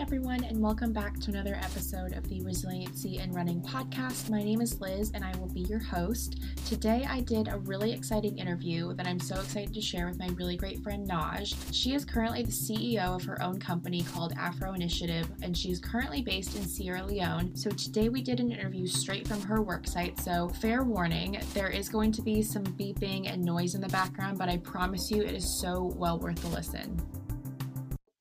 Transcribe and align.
everyone, 0.00 0.42
and 0.44 0.58
welcome 0.58 0.94
back 0.94 1.20
to 1.20 1.30
another 1.30 1.56
episode 1.56 2.14
of 2.14 2.26
the 2.26 2.40
Resiliency 2.40 3.18
and 3.18 3.34
Running 3.34 3.60
podcast. 3.60 4.30
My 4.30 4.42
name 4.42 4.62
is 4.62 4.80
Liz, 4.80 5.10
and 5.12 5.22
I 5.22 5.36
will 5.36 5.52
be 5.52 5.60
your 5.60 5.78
host. 5.78 6.40
Today, 6.64 7.06
I 7.06 7.20
did 7.20 7.48
a 7.48 7.58
really 7.58 7.92
exciting 7.92 8.38
interview 8.38 8.94
that 8.94 9.06
I'm 9.06 9.20
so 9.20 9.34
excited 9.34 9.74
to 9.74 9.80
share 9.82 10.06
with 10.06 10.18
my 10.18 10.28
really 10.28 10.56
great 10.56 10.82
friend 10.82 11.06
Naj. 11.06 11.54
She 11.70 11.92
is 11.92 12.06
currently 12.06 12.42
the 12.42 12.50
CEO 12.50 13.14
of 13.14 13.24
her 13.24 13.42
own 13.42 13.60
company 13.60 14.02
called 14.02 14.32
Afro 14.38 14.72
Initiative, 14.72 15.28
and 15.42 15.54
she's 15.54 15.78
currently 15.78 16.22
based 16.22 16.56
in 16.56 16.66
Sierra 16.66 17.04
Leone. 17.04 17.54
So, 17.54 17.68
today 17.68 18.08
we 18.08 18.22
did 18.22 18.40
an 18.40 18.50
interview 18.50 18.86
straight 18.86 19.28
from 19.28 19.42
her 19.42 19.62
worksite. 19.62 20.18
So, 20.18 20.48
fair 20.48 20.82
warning, 20.82 21.38
there 21.52 21.68
is 21.68 21.90
going 21.90 22.12
to 22.12 22.22
be 22.22 22.40
some 22.40 22.64
beeping 22.64 23.30
and 23.30 23.44
noise 23.44 23.74
in 23.74 23.82
the 23.82 23.88
background, 23.88 24.38
but 24.38 24.48
I 24.48 24.56
promise 24.56 25.10
you 25.10 25.20
it 25.20 25.34
is 25.34 25.60
so 25.60 25.92
well 25.94 26.18
worth 26.18 26.40
the 26.40 26.48
listen. 26.48 26.98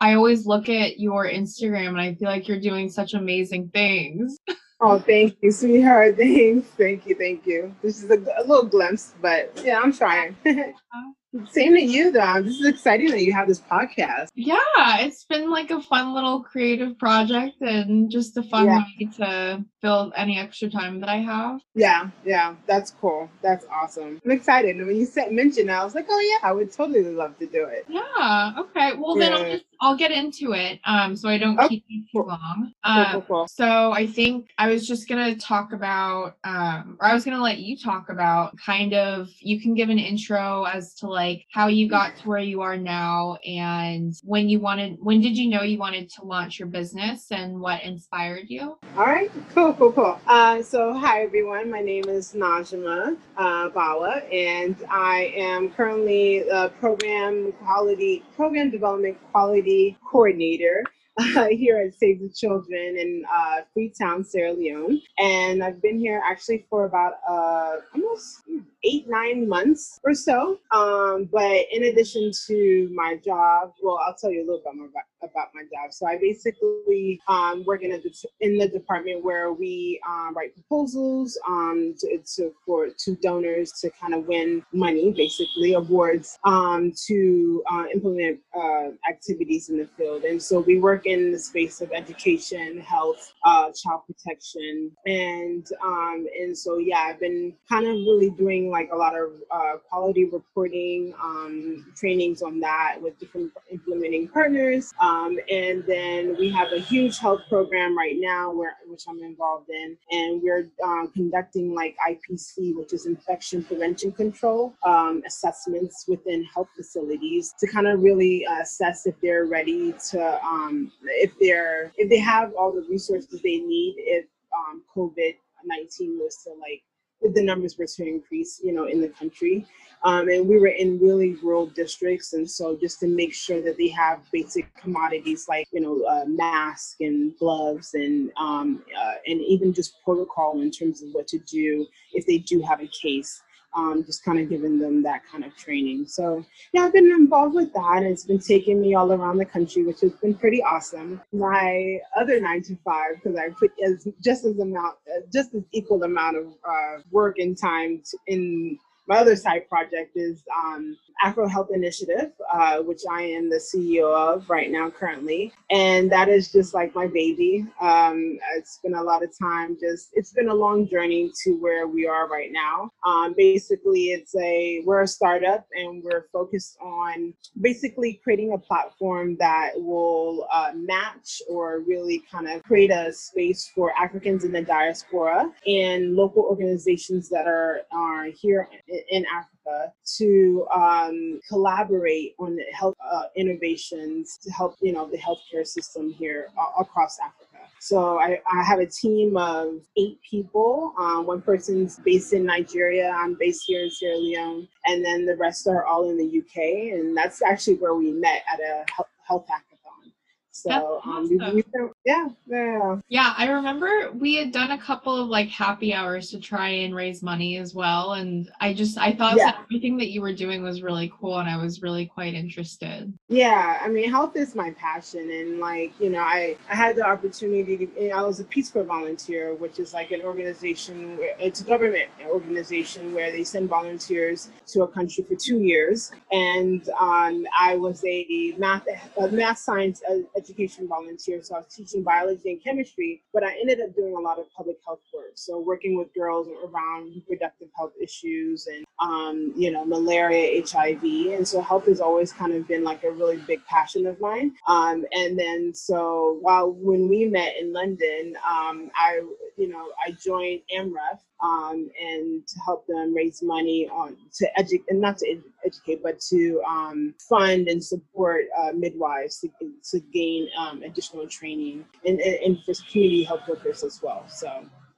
I 0.01 0.13
always 0.13 0.45
look 0.45 0.69
at 0.69 0.99
your 0.99 1.25
Instagram 1.25 1.89
and 1.89 2.01
I 2.01 2.15
feel 2.15 2.29
like 2.29 2.47
you're 2.47 2.59
doing 2.59 2.89
such 2.89 3.13
amazing 3.13 3.69
things. 3.69 4.37
Oh, 4.81 4.97
thank 4.97 5.35
you, 5.41 5.51
sweetheart. 5.51 6.15
Thanks. 6.17 6.67
Thank 6.69 7.05
you. 7.05 7.15
Thank 7.15 7.45
you. 7.45 7.75
This 7.81 8.01
is 8.01 8.09
a, 8.09 8.17
a 8.37 8.47
little 8.47 8.65
glimpse, 8.65 9.13
but 9.21 9.61
yeah, 9.61 9.77
I'm 9.77 9.91
trying. 9.91 10.37
Same 11.51 11.75
to 11.75 11.81
you, 11.81 12.11
though. 12.11 12.41
This 12.41 12.55
is 12.55 12.65
exciting 12.65 13.11
that 13.11 13.21
you 13.21 13.33
have 13.33 13.47
this 13.47 13.59
podcast. 13.59 14.29
Yeah, 14.35 14.57
it's 14.99 15.25
been 15.25 15.51
like 15.51 15.69
a 15.69 15.81
fun 15.81 16.15
little 16.15 16.41
creative 16.41 16.97
project 16.97 17.61
and 17.61 18.09
just 18.09 18.35
a 18.37 18.43
fun 18.43 18.65
yeah. 18.65 18.83
way 18.99 19.09
to 19.17 19.65
fill 19.81 20.11
any 20.15 20.39
extra 20.39 20.69
time 20.71 20.99
that 21.01 21.09
I 21.09 21.17
have. 21.17 21.61
Yeah, 21.75 22.09
yeah, 22.25 22.55
that's 22.65 22.91
cool. 22.91 23.29
That's 23.43 23.65
awesome. 23.71 24.19
I'm 24.25 24.31
excited. 24.31 24.77
And 24.77 24.87
when 24.87 24.95
you 24.95 25.05
said 25.05 25.31
mention, 25.31 25.69
I 25.69 25.83
was 25.83 25.93
like, 25.93 26.07
oh 26.09 26.19
yeah, 26.19 26.47
I 26.47 26.51
would 26.51 26.71
totally 26.71 27.03
love 27.03 27.37
to 27.39 27.45
do 27.45 27.65
it. 27.65 27.85
Yeah. 27.87 28.53
Okay. 28.57 28.93
Well, 28.97 29.19
yeah. 29.19 29.29
then 29.29 29.33
I'll 29.33 29.51
just 29.51 29.65
I'll 29.81 29.97
get 29.97 30.11
into 30.11 30.53
it. 30.53 30.79
Um, 30.85 31.15
so 31.15 31.29
I 31.29 31.37
don't 31.37 31.57
keep 31.69 31.85
you 31.87 32.03
too 32.11 32.23
long. 32.23 32.73
Um, 32.83 33.05
cool, 33.05 33.21
cool, 33.21 33.21
cool. 33.21 33.47
so 33.47 33.91
I 33.91 34.07
think 34.07 34.49
I 34.57 34.67
was 34.69 34.87
just 34.87 35.07
gonna 35.07 35.35
talk 35.35 35.73
about, 35.73 36.35
um, 36.43 36.97
or 36.99 37.07
I 37.07 37.13
was 37.13 37.23
gonna 37.25 37.41
let 37.41 37.59
you 37.59 37.77
talk 37.77 38.09
about 38.09 38.57
kind 38.57 38.93
of. 38.93 39.29
You 39.39 39.61
can 39.61 39.73
give 39.73 39.89
an 39.89 39.99
intro 39.99 40.63
as 40.63 40.93
to 40.95 41.07
like 41.07 41.45
how 41.51 41.67
you 41.67 41.89
got 41.89 42.15
to 42.17 42.27
where 42.27 42.39
you 42.39 42.61
are 42.61 42.77
now 42.77 43.35
and 43.45 44.13
when 44.23 44.49
you 44.49 44.59
wanted 44.59 44.97
when 45.01 45.21
did 45.21 45.37
you 45.37 45.49
know 45.49 45.61
you 45.61 45.77
wanted 45.77 46.09
to 46.09 46.23
launch 46.23 46.59
your 46.59 46.67
business 46.67 47.27
and 47.31 47.59
what 47.59 47.81
inspired 47.83 48.45
you 48.47 48.77
all 48.97 49.05
right 49.05 49.31
cool 49.53 49.73
cool 49.73 49.91
cool 49.91 50.19
uh, 50.27 50.61
so 50.61 50.93
hi 50.93 51.21
everyone 51.21 51.69
my 51.69 51.81
name 51.81 52.07
is 52.07 52.33
najma 52.33 53.17
uh, 53.37 53.69
bawa 53.69 54.21
and 54.33 54.75
i 54.89 55.31
am 55.35 55.69
currently 55.71 56.47
a 56.49 56.69
program 56.79 57.51
quality 57.63 58.23
program 58.35 58.69
development 58.69 59.17
quality 59.31 59.68
coordinator 60.09 60.83
uh, 61.35 61.47
here 61.47 61.77
at 61.77 61.93
Save 61.95 62.21
the 62.21 62.29
Children 62.29 62.97
in 62.97 63.23
uh, 63.33 63.61
Freetown, 63.73 64.23
Sierra 64.23 64.53
Leone. 64.53 65.01
And 65.17 65.63
I've 65.63 65.81
been 65.81 65.99
here 65.99 66.21
actually 66.25 66.65
for 66.69 66.85
about 66.85 67.13
uh, 67.27 67.77
almost 67.93 68.43
eight, 68.83 69.09
nine 69.09 69.47
months 69.47 69.99
or 70.03 70.13
so. 70.13 70.59
Um, 70.71 71.27
but 71.31 71.65
in 71.71 71.83
addition 71.83 72.31
to 72.47 72.89
my 72.93 73.17
job, 73.23 73.73
well, 73.83 73.99
I'll 74.05 74.15
tell 74.15 74.31
you 74.31 74.41
a 74.41 74.45
little 74.45 74.61
bit 74.63 74.75
more 74.75 74.87
about, 74.87 75.03
about 75.21 75.49
my 75.53 75.63
job. 75.63 75.91
So 75.91 76.07
I 76.07 76.17
basically 76.17 77.21
um, 77.27 77.63
work 77.65 77.83
in, 77.83 77.91
a 77.91 77.99
in 78.41 78.57
the 78.57 78.67
department 78.67 79.23
where 79.23 79.51
we 79.53 79.99
um, 80.07 80.33
write 80.35 80.53
proposals 80.53 81.37
um, 81.47 81.95
to, 81.99 82.19
to, 82.35 82.53
for 82.65 82.87
to 82.89 83.15
donors 83.15 83.71
to 83.81 83.89
kind 83.91 84.13
of 84.13 84.25
win 84.27 84.63
money, 84.71 85.11
basically 85.11 85.73
awards 85.73 86.37
um, 86.43 86.93
to 87.07 87.63
uh, 87.71 87.85
implement 87.93 88.39
uh, 88.57 88.89
activities 89.09 89.69
in 89.69 89.77
the 89.77 89.87
field. 89.97 90.23
And 90.23 90.41
so 90.41 90.59
we 90.59 90.79
work 90.79 91.05
in 91.05 91.31
the 91.31 91.39
space 91.39 91.81
of 91.81 91.91
education, 91.91 92.79
health, 92.79 93.33
uh, 93.43 93.71
child 93.71 94.01
protection, 94.07 94.91
and 95.05 95.65
um, 95.83 96.27
and 96.39 96.57
so 96.57 96.77
yeah, 96.77 96.99
I've 97.09 97.19
been 97.19 97.53
kind 97.67 97.85
of 97.85 97.93
really 97.93 98.29
doing 98.31 98.69
like 98.69 98.89
a 98.91 98.95
lot 98.95 99.15
of 99.15 99.31
uh, 99.51 99.77
quality 99.89 100.25
reporting 100.25 101.13
um, 101.21 101.91
trainings 101.95 102.41
on 102.41 102.59
that 102.61 102.97
with 103.01 103.17
different 103.19 103.51
implementing 103.71 104.27
partners. 104.27 104.93
Um, 104.99 105.08
and 105.51 105.83
then 105.85 106.35
we 106.37 106.49
have 106.49 106.71
a 106.71 106.79
huge 106.79 107.17
health 107.17 107.41
program 107.49 107.97
right 107.97 108.15
now 108.17 108.51
where 108.51 108.75
which 108.87 109.03
I'm 109.07 109.21
involved 109.23 109.69
in, 109.69 109.97
and 110.11 110.41
we're 110.41 110.69
um, 110.83 111.11
conducting 111.13 111.73
like 111.73 111.95
IPC, 112.07 112.75
which 112.75 112.93
is 112.93 113.05
infection 113.05 113.63
prevention 113.63 114.11
control 114.11 114.73
um, 114.83 115.21
assessments 115.25 116.05
within 116.07 116.43
health 116.43 116.69
facilities 116.75 117.53
to 117.59 117.67
kind 117.67 117.87
of 117.87 118.01
really 118.01 118.45
uh, 118.45 118.61
assess 118.61 119.05
if 119.05 119.15
they're 119.21 119.45
ready 119.45 119.93
to 120.11 120.43
um, 120.43 120.91
if 121.03 121.31
they're 121.39 121.91
if 121.97 122.09
they 122.09 122.19
have 122.19 122.53
all 122.57 122.71
the 122.71 122.85
resources 122.89 123.41
they 123.41 123.57
need 123.57 123.95
if 123.97 124.25
um, 124.55 124.83
COVID 124.95 125.35
19 125.65 126.19
was 126.19 126.37
to 126.43 126.51
like 126.51 126.83
the 127.21 127.43
numbers 127.43 127.77
were 127.77 127.85
to 127.85 128.07
increase, 128.07 128.61
you 128.63 128.73
know, 128.73 128.85
in 128.85 129.01
the 129.01 129.09
country. 129.09 129.65
Um, 130.03 130.29
and 130.29 130.47
we 130.47 130.57
were 130.57 130.67
in 130.67 130.99
really 130.99 131.35
rural 131.43 131.67
districts. 131.67 132.33
And 132.33 132.49
so 132.49 132.77
just 132.79 132.99
to 133.01 133.07
make 133.07 133.33
sure 133.33 133.61
that 133.61 133.77
they 133.77 133.89
have 133.89 134.21
basic 134.31 134.73
commodities 134.75 135.47
like, 135.49 135.67
you 135.73 135.81
know, 135.81 136.03
uh, 136.05 136.25
masks 136.25 136.95
and 137.01 137.37
gloves 137.37 137.93
and, 137.93 138.31
um, 138.37 138.83
uh, 138.97 139.15
and 139.27 139.41
even 139.41 139.73
just 139.73 140.01
protocol 140.03 140.61
in 140.61 140.71
terms 140.71 141.01
of 141.01 141.09
what 141.11 141.27
to 141.27 141.39
do 141.39 141.85
if 142.13 142.25
they 142.25 142.37
do 142.37 142.61
have 142.61 142.81
a 142.81 142.87
case 142.87 143.41
um, 143.75 144.03
just 144.05 144.23
kind 144.23 144.39
of 144.39 144.49
giving 144.49 144.79
them 144.79 145.03
that 145.03 145.21
kind 145.31 145.43
of 145.45 145.55
training. 145.55 146.05
So 146.07 146.43
yeah, 146.73 146.83
I've 146.83 146.93
been 146.93 147.11
involved 147.11 147.55
with 147.55 147.73
that. 147.73 147.97
And 147.97 148.07
it's 148.07 148.25
been 148.25 148.39
taking 148.39 148.81
me 148.81 148.95
all 148.95 149.11
around 149.11 149.37
the 149.37 149.45
country, 149.45 149.83
which 149.83 150.01
has 150.01 150.11
been 150.13 150.33
pretty 150.33 150.63
awesome. 150.63 151.21
My 151.31 151.99
other 152.19 152.39
nine 152.39 152.63
to 152.63 152.75
five, 152.83 153.15
because 153.15 153.37
I 153.37 153.49
put 153.49 153.71
as 153.85 154.07
just 154.23 154.45
as 154.45 154.59
amount, 154.59 154.95
just 155.31 155.53
as 155.53 155.63
equal 155.71 156.03
amount 156.03 156.37
of 156.37 156.47
uh, 156.67 157.01
work 157.11 157.37
and 157.37 157.57
time 157.57 158.01
in 158.27 158.77
my 159.09 159.17
other 159.17 159.35
side 159.35 159.67
project 159.67 160.11
is 160.15 160.43
um, 160.55 160.95
Afro 161.23 161.47
Health 161.47 161.69
Initiative, 161.73 162.31
uh, 162.53 162.77
which 162.77 163.01
I 163.11 163.23
am 163.23 163.49
the 163.49 163.57
CEO 163.57 164.15
of 164.15 164.47
right 164.51 164.69
now 164.69 164.91
currently. 164.91 165.51
And 165.71 166.11
that 166.11 166.29
is 166.29 166.51
just 166.51 166.75
like 166.75 166.93
my 166.93 167.07
baby. 167.07 167.65
Um, 167.81 168.37
it's 168.55 168.79
been 168.83 168.93
a 168.93 169.01
lot 169.01 169.23
of 169.23 169.31
time, 169.37 169.77
just, 169.81 170.09
it's 170.13 170.31
been 170.31 170.49
a 170.49 170.53
long 170.53 170.87
journey 170.87 171.31
to 171.43 171.53
where 171.53 171.87
we 171.87 172.07
are 172.07 172.29
right 172.29 172.51
now. 172.51 172.91
Um, 173.03 173.33
basically, 173.35 174.11
it's 174.11 174.35
a, 174.35 174.83
we're 174.85 175.01
a 175.01 175.07
startup 175.07 175.65
and 175.73 176.03
we're 176.03 176.27
focused 176.31 176.77
on 176.79 177.33
basically 177.59 178.21
creating 178.23 178.53
a 178.53 178.59
platform 178.59 179.35
that 179.39 179.71
will 179.75 180.47
uh, 180.53 180.71
match 180.75 181.41
or 181.49 181.79
really 181.79 182.23
kind 182.31 182.47
of 182.47 182.61
create 182.61 182.91
a 182.91 183.11
space 183.11 183.71
for 183.73 183.91
Africans 183.99 184.43
in 184.43 184.51
the 184.51 184.61
diaspora 184.61 185.51
and 185.65 186.15
local 186.15 186.43
organizations 186.43 187.27
that 187.29 187.47
are, 187.47 187.81
are 187.91 188.25
here 188.25 188.69
in 188.87 188.98
Africa 189.25 189.93
to 190.17 190.67
um, 190.73 191.39
collaborate 191.47 192.35
on 192.39 192.57
health 192.73 192.95
uh, 193.11 193.23
innovations 193.35 194.37
to 194.43 194.51
help, 194.51 194.75
you 194.81 194.93
know, 194.93 195.09
the 195.09 195.17
healthcare 195.17 195.65
system 195.65 196.11
here 196.11 196.47
uh, 196.57 196.81
across 196.81 197.17
Africa. 197.19 197.45
So 197.79 198.19
I, 198.19 198.41
I, 198.51 198.61
have 198.63 198.79
a 198.79 198.85
team 198.85 199.37
of 199.37 199.75
eight 199.97 200.19
people. 200.29 200.93
Um, 200.99 201.25
one 201.25 201.41
person's 201.41 201.97
based 202.03 202.33
in 202.33 202.45
Nigeria. 202.45 203.09
I'm 203.09 203.35
based 203.39 203.63
here 203.65 203.83
in 203.83 203.89
Sierra 203.89 204.17
Leone, 204.17 204.67
and 204.85 205.03
then 205.03 205.25
the 205.25 205.37
rest 205.37 205.65
are 205.67 205.85
all 205.85 206.09
in 206.09 206.17
the 206.17 206.39
UK. 206.39 206.93
And 206.93 207.15
that's 207.15 207.41
actually 207.41 207.75
where 207.75 207.95
we 207.95 208.11
met 208.11 208.43
at 208.51 208.59
a 208.59 208.83
health, 209.25 209.45
hackathon. 209.47 210.11
so 210.51 211.01
um, 211.05 211.25
awesome. 211.25 211.37
we, 211.37 211.55
we, 211.55 211.63
yeah, 212.05 212.27
yeah. 212.47 212.95
Yeah, 213.09 213.33
I 213.37 213.49
remember 213.49 214.11
we 214.13 214.35
had 214.35 214.51
done 214.51 214.71
a 214.71 214.77
couple 214.77 215.21
of 215.21 215.27
like 215.27 215.49
happy 215.49 215.93
hours 215.93 216.29
to 216.31 216.39
try 216.39 216.69
and 216.69 216.95
raise 216.95 217.21
money 217.21 217.57
as 217.57 217.75
well. 217.75 218.13
And 218.13 218.49
I 218.61 218.73
just 218.73 218.97
I 218.97 219.13
thought 219.13 219.35
yeah. 219.37 219.53
everything 219.61 219.97
that 219.97 220.09
you 220.09 220.21
were 220.21 220.33
doing 220.33 220.63
was 220.63 220.81
really 220.81 221.11
cool 221.19 221.39
and 221.39 221.49
I 221.49 221.57
was 221.57 221.81
really 221.81 222.05
quite 222.05 222.33
interested. 222.33 223.11
Yeah, 223.27 223.79
I 223.81 223.89
mean 223.89 224.09
health 224.09 224.37
is 224.37 224.55
my 224.55 224.71
passion 224.71 225.29
and 225.29 225.59
like, 225.59 225.91
you 225.99 226.09
know, 226.09 226.21
I, 226.21 226.55
I 226.69 226.75
had 226.75 226.95
the 226.95 227.05
opportunity 227.05 227.85
to 227.85 228.09
I 228.11 228.21
was 228.21 228.39
a 228.39 228.45
Peace 228.45 228.71
Corps 228.71 228.83
volunteer, 228.83 229.53
which 229.55 229.77
is 229.77 229.93
like 229.93 230.11
an 230.11 230.21
organization 230.21 231.17
where 231.17 231.35
it's 231.37 231.61
a 231.61 231.65
government 231.65 232.09
organization 232.27 233.13
where 233.13 233.31
they 233.31 233.43
send 233.43 233.67
volunteers 233.67 234.49
to 234.67 234.83
a 234.83 234.87
country 234.87 235.25
for 235.25 235.35
two 235.35 235.59
years. 235.59 236.11
And 236.31 236.87
um, 236.99 237.45
I 237.59 237.75
was 237.75 238.03
a 238.05 238.53
math 238.57 238.85
a 239.17 239.27
math 239.27 239.57
science 239.57 240.01
education 240.37 240.87
volunteer, 240.87 241.43
so 241.43 241.55
I 241.55 241.57
was 241.59 241.67
teaching 241.67 241.88
biology 241.97 242.51
and 242.51 242.63
chemistry, 242.63 243.21
but 243.33 243.43
I 243.43 243.57
ended 243.59 243.79
up 243.81 243.95
doing 243.95 244.15
a 244.15 244.19
lot 244.19 244.39
of 244.39 244.45
public 244.55 244.77
health 244.85 244.99
work. 245.13 245.31
So 245.35 245.59
working 245.59 245.97
with 245.97 246.13
girls 246.13 246.47
around 246.47 247.13
reproductive 247.15 247.69
health 247.75 247.93
issues 248.01 248.67
and, 248.67 248.85
um, 248.99 249.53
you 249.55 249.71
know, 249.71 249.85
malaria, 249.85 250.63
HIV. 250.65 251.03
And 251.03 251.47
so 251.47 251.61
health 251.61 251.85
has 251.85 251.99
always 251.99 252.31
kind 252.31 252.53
of 252.53 252.67
been 252.67 252.83
like 252.83 253.03
a 253.03 253.11
really 253.11 253.37
big 253.37 253.63
passion 253.65 254.05
of 254.05 254.19
mine. 254.19 254.53
Um, 254.67 255.05
and 255.13 255.37
then 255.37 255.73
so 255.73 256.37
while 256.41 256.71
when 256.71 257.09
we 257.09 257.25
met 257.25 257.55
in 257.59 257.73
London, 257.73 258.35
um, 258.47 258.91
I, 258.95 259.21
you 259.57 259.69
know, 259.69 259.89
I 260.05 260.11
joined 260.11 260.61
AMREF 260.75 261.19
um, 261.41 261.89
and 262.01 262.47
to 262.47 262.59
help 262.65 262.85
them 262.87 263.13
raise 263.13 263.41
money 263.41 263.87
on 263.91 264.17
to 264.33 264.59
educate 264.59 264.85
and 264.89 265.01
not 265.01 265.17
to 265.17 265.29
ed- 265.29 265.43
educate 265.65 266.01
but 266.03 266.19
to 266.19 266.61
um, 266.67 267.13
fund 267.29 267.67
and 267.67 267.83
support 267.83 268.45
uh, 268.57 268.71
midwives 268.73 269.39
to, 269.39 269.49
to 269.83 269.99
gain 270.11 270.47
um, 270.57 270.83
additional 270.83 271.27
training 271.27 271.85
and, 272.05 272.19
and, 272.19 272.35
and 272.35 272.63
for 272.63 272.73
community 272.91 273.23
health 273.23 273.47
workers 273.47 273.83
as 273.83 274.01
well 274.01 274.25
so 274.27 274.47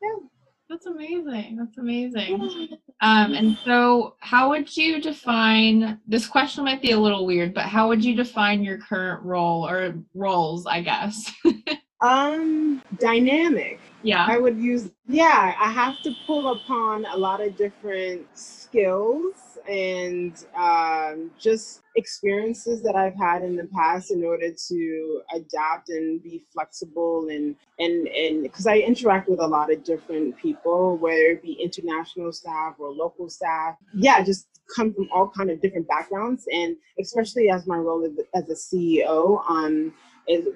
yeah 0.01 0.27
that's 0.71 0.85
amazing. 0.85 1.57
That's 1.57 1.77
amazing. 1.77 2.69
Um, 3.01 3.33
and 3.33 3.57
so, 3.65 4.15
how 4.19 4.49
would 4.49 4.77
you 4.77 5.01
define 5.01 5.99
this 6.07 6.27
question? 6.27 6.63
Might 6.63 6.81
be 6.81 6.91
a 6.91 6.99
little 6.99 7.25
weird, 7.25 7.53
but 7.53 7.65
how 7.65 7.89
would 7.89 8.05
you 8.05 8.15
define 8.15 8.63
your 8.63 8.77
current 8.77 9.21
role 9.25 9.67
or 9.67 9.95
roles? 10.13 10.65
I 10.65 10.81
guess. 10.81 11.29
um, 12.01 12.81
dynamic. 12.99 13.81
Yeah. 14.03 14.25
I 14.27 14.38
would 14.38 14.57
use. 14.57 14.89
Yeah, 15.07 15.56
I 15.59 15.71
have 15.71 16.01
to 16.03 16.13
pull 16.25 16.51
upon 16.53 17.06
a 17.06 17.18
lot 17.18 17.42
of 17.42 17.56
different 17.57 18.25
skills 18.38 19.36
and 19.69 20.44
um, 20.56 21.31
just 21.39 21.81
experiences 21.95 22.81
that 22.81 22.95
I've 22.95 23.15
had 23.15 23.44
in 23.44 23.56
the 23.56 23.68
past 23.75 24.12
in 24.12 24.24
order 24.24 24.51
to 24.69 25.21
adapt 25.36 25.89
and 25.89 26.24
be 26.24 26.44
flexible 26.53 27.27
and 27.30 27.56
and 27.80 28.07
and 28.07 28.44
because 28.44 28.65
I 28.65 28.77
interact 28.77 29.30
with 29.30 29.39
a 29.39 29.48
lot 29.48 29.71
of 29.71 29.83
different 29.83 30.38
people, 30.38 30.98
whether 30.98 31.21
it 31.21 31.44
be 31.44 31.53
international 31.53 32.31
staff 32.31 32.75
or 32.80 32.89
local 32.92 33.30
staff. 33.30 33.75
Yeah, 33.94 34.24
just 34.24 34.48
come 34.75 34.94
from 34.94 35.09
all 35.13 35.30
kind 35.30 35.51
of 35.51 35.62
different 35.62 35.88
backgrounds, 35.88 36.45
and 36.51 36.75
especially 37.00 37.50
as 37.50 37.68
my 37.68 37.77
role 37.77 38.07
as 38.36 38.50
a 38.50 38.53
CEO 38.56 39.44
on 39.50 39.94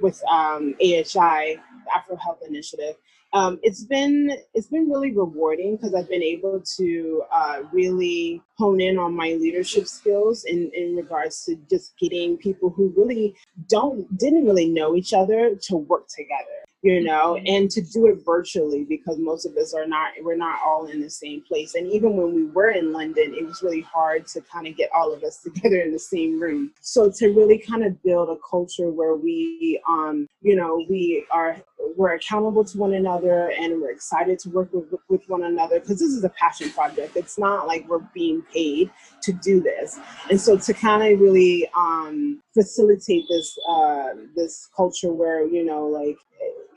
with 0.02 0.22
um, 0.32 0.76
AHI 0.82 1.58
Afro 1.96 2.16
Health 2.16 2.40
Initiative 2.48 2.96
um, 3.36 3.60
it's 3.64 3.84
been 3.84 4.32
it's 4.54 4.68
been 4.68 4.90
really 4.90 5.12
rewarding 5.12 5.76
because 5.76 5.94
I've 5.94 6.10
been 6.10 6.24
able 6.24 6.62
to 6.78 7.24
uh, 7.32 7.64
really 7.74 8.42
hone 8.58 8.80
in 8.80 8.98
on 8.98 9.14
my 9.14 9.34
leadership 9.34 9.88
skills 9.88 10.46
in, 10.46 10.72
in 10.74 10.96
regards 10.96 11.44
to 11.46 11.58
just 11.70 12.00
getting 12.00 12.38
people 12.38 12.70
who 12.70 12.94
really 12.96 13.36
don't 13.68 14.18
didn't 14.18 14.46
really 14.46 14.70
know 14.70 14.96
each 14.96 15.14
other 15.14 15.54
to 15.64 15.76
work 15.76 16.08
together 16.08 16.65
you 16.86 17.04
know 17.04 17.36
and 17.48 17.72
to 17.72 17.82
do 17.82 18.06
it 18.06 18.24
virtually 18.24 18.84
because 18.84 19.18
most 19.18 19.46
of 19.48 19.58
us 19.58 19.74
are 19.74 19.88
not 19.88 20.12
we're 20.22 20.36
not 20.36 20.60
all 20.64 20.86
in 20.86 21.02
the 21.02 21.10
same 21.10 21.42
place. 21.42 21.74
And 21.74 21.92
even 21.92 22.16
when 22.16 22.34
we 22.34 22.46
were 22.46 22.70
in 22.70 22.94
london 22.94 23.34
it 23.34 23.46
was 23.46 23.64
really 23.64 23.82
hard 23.82 24.28
to 24.28 24.42
kind 24.42 24.68
of 24.68 24.78
get 24.78 24.92
all 24.96 25.12
of 25.12 25.24
us 25.24 25.38
together 25.44 25.82
in 25.82 25.92
the 25.92 26.00
same 26.00 26.40
room. 26.40 26.72
So 26.82 27.10
to 27.10 27.30
really 27.30 27.58
kind 27.58 27.84
of 27.84 28.02
build 28.04 28.30
a 28.30 28.38
culture 28.48 28.92
where 28.92 29.16
we 29.16 29.82
um 29.90 30.28
you 30.42 30.56
know 30.56 30.86
we 30.88 31.26
are 31.32 31.58
we're 31.98 32.14
accountable 32.14 32.64
to 32.64 32.78
one 32.78 32.94
another 32.94 33.52
and 33.60 33.82
we're 33.82 33.92
excited 33.92 34.38
to 34.40 34.50
work 34.50 34.70
with, 34.72 34.94
with 35.10 35.28
one 35.28 35.44
another 35.44 35.80
because 35.80 36.00
this 36.00 36.10
is 36.10 36.24
a 36.24 36.30
passion 36.30 36.70
project. 36.70 37.16
It's 37.16 37.38
not 37.38 37.68
like 37.68 37.88
we're 37.88 38.08
being 38.14 38.44
paid 38.54 38.92
to 39.24 39.34
do 39.34 39.60
this. 39.60 40.00
And 40.30 40.40
so 40.40 40.58
to 40.58 40.74
kind 40.74 41.02
of 41.02 41.20
really 41.20 41.68
um 41.76 42.44
facilitate 42.56 43.26
this 43.30 43.58
uh 43.70 44.10
this 44.36 44.70
culture 44.76 45.12
where 45.12 45.46
you 45.46 45.64
know 45.64 45.86
like 45.86 46.18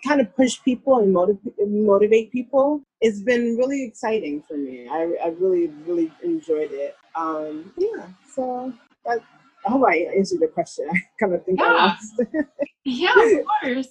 kind 0.06 0.20
of 0.20 0.34
push 0.36 0.58
people 0.64 0.98
and 0.98 1.12
motivate 1.12 1.54
motivate 1.66 2.30
people 2.32 2.82
it's 3.00 3.20
been 3.20 3.56
really 3.56 3.84
exciting 3.84 4.42
for 4.46 4.56
me 4.56 4.88
i, 4.88 5.02
I 5.24 5.28
really 5.38 5.68
really 5.86 6.12
enjoyed 6.22 6.72
it 6.72 6.96
um 7.14 7.72
yeah 7.78 8.06
so 8.34 8.72
that, 9.06 9.20
I 9.66 9.70
hope 9.70 9.84
I 9.86 9.96
answered 10.16 10.40
the 10.40 10.48
question. 10.48 10.88
I 10.92 11.00
kind 11.18 11.34
of 11.34 11.44
think 11.44 11.60
yeah. 11.60 11.96
yeah, 12.84 13.38
of 13.40 13.46
course. 13.62 13.88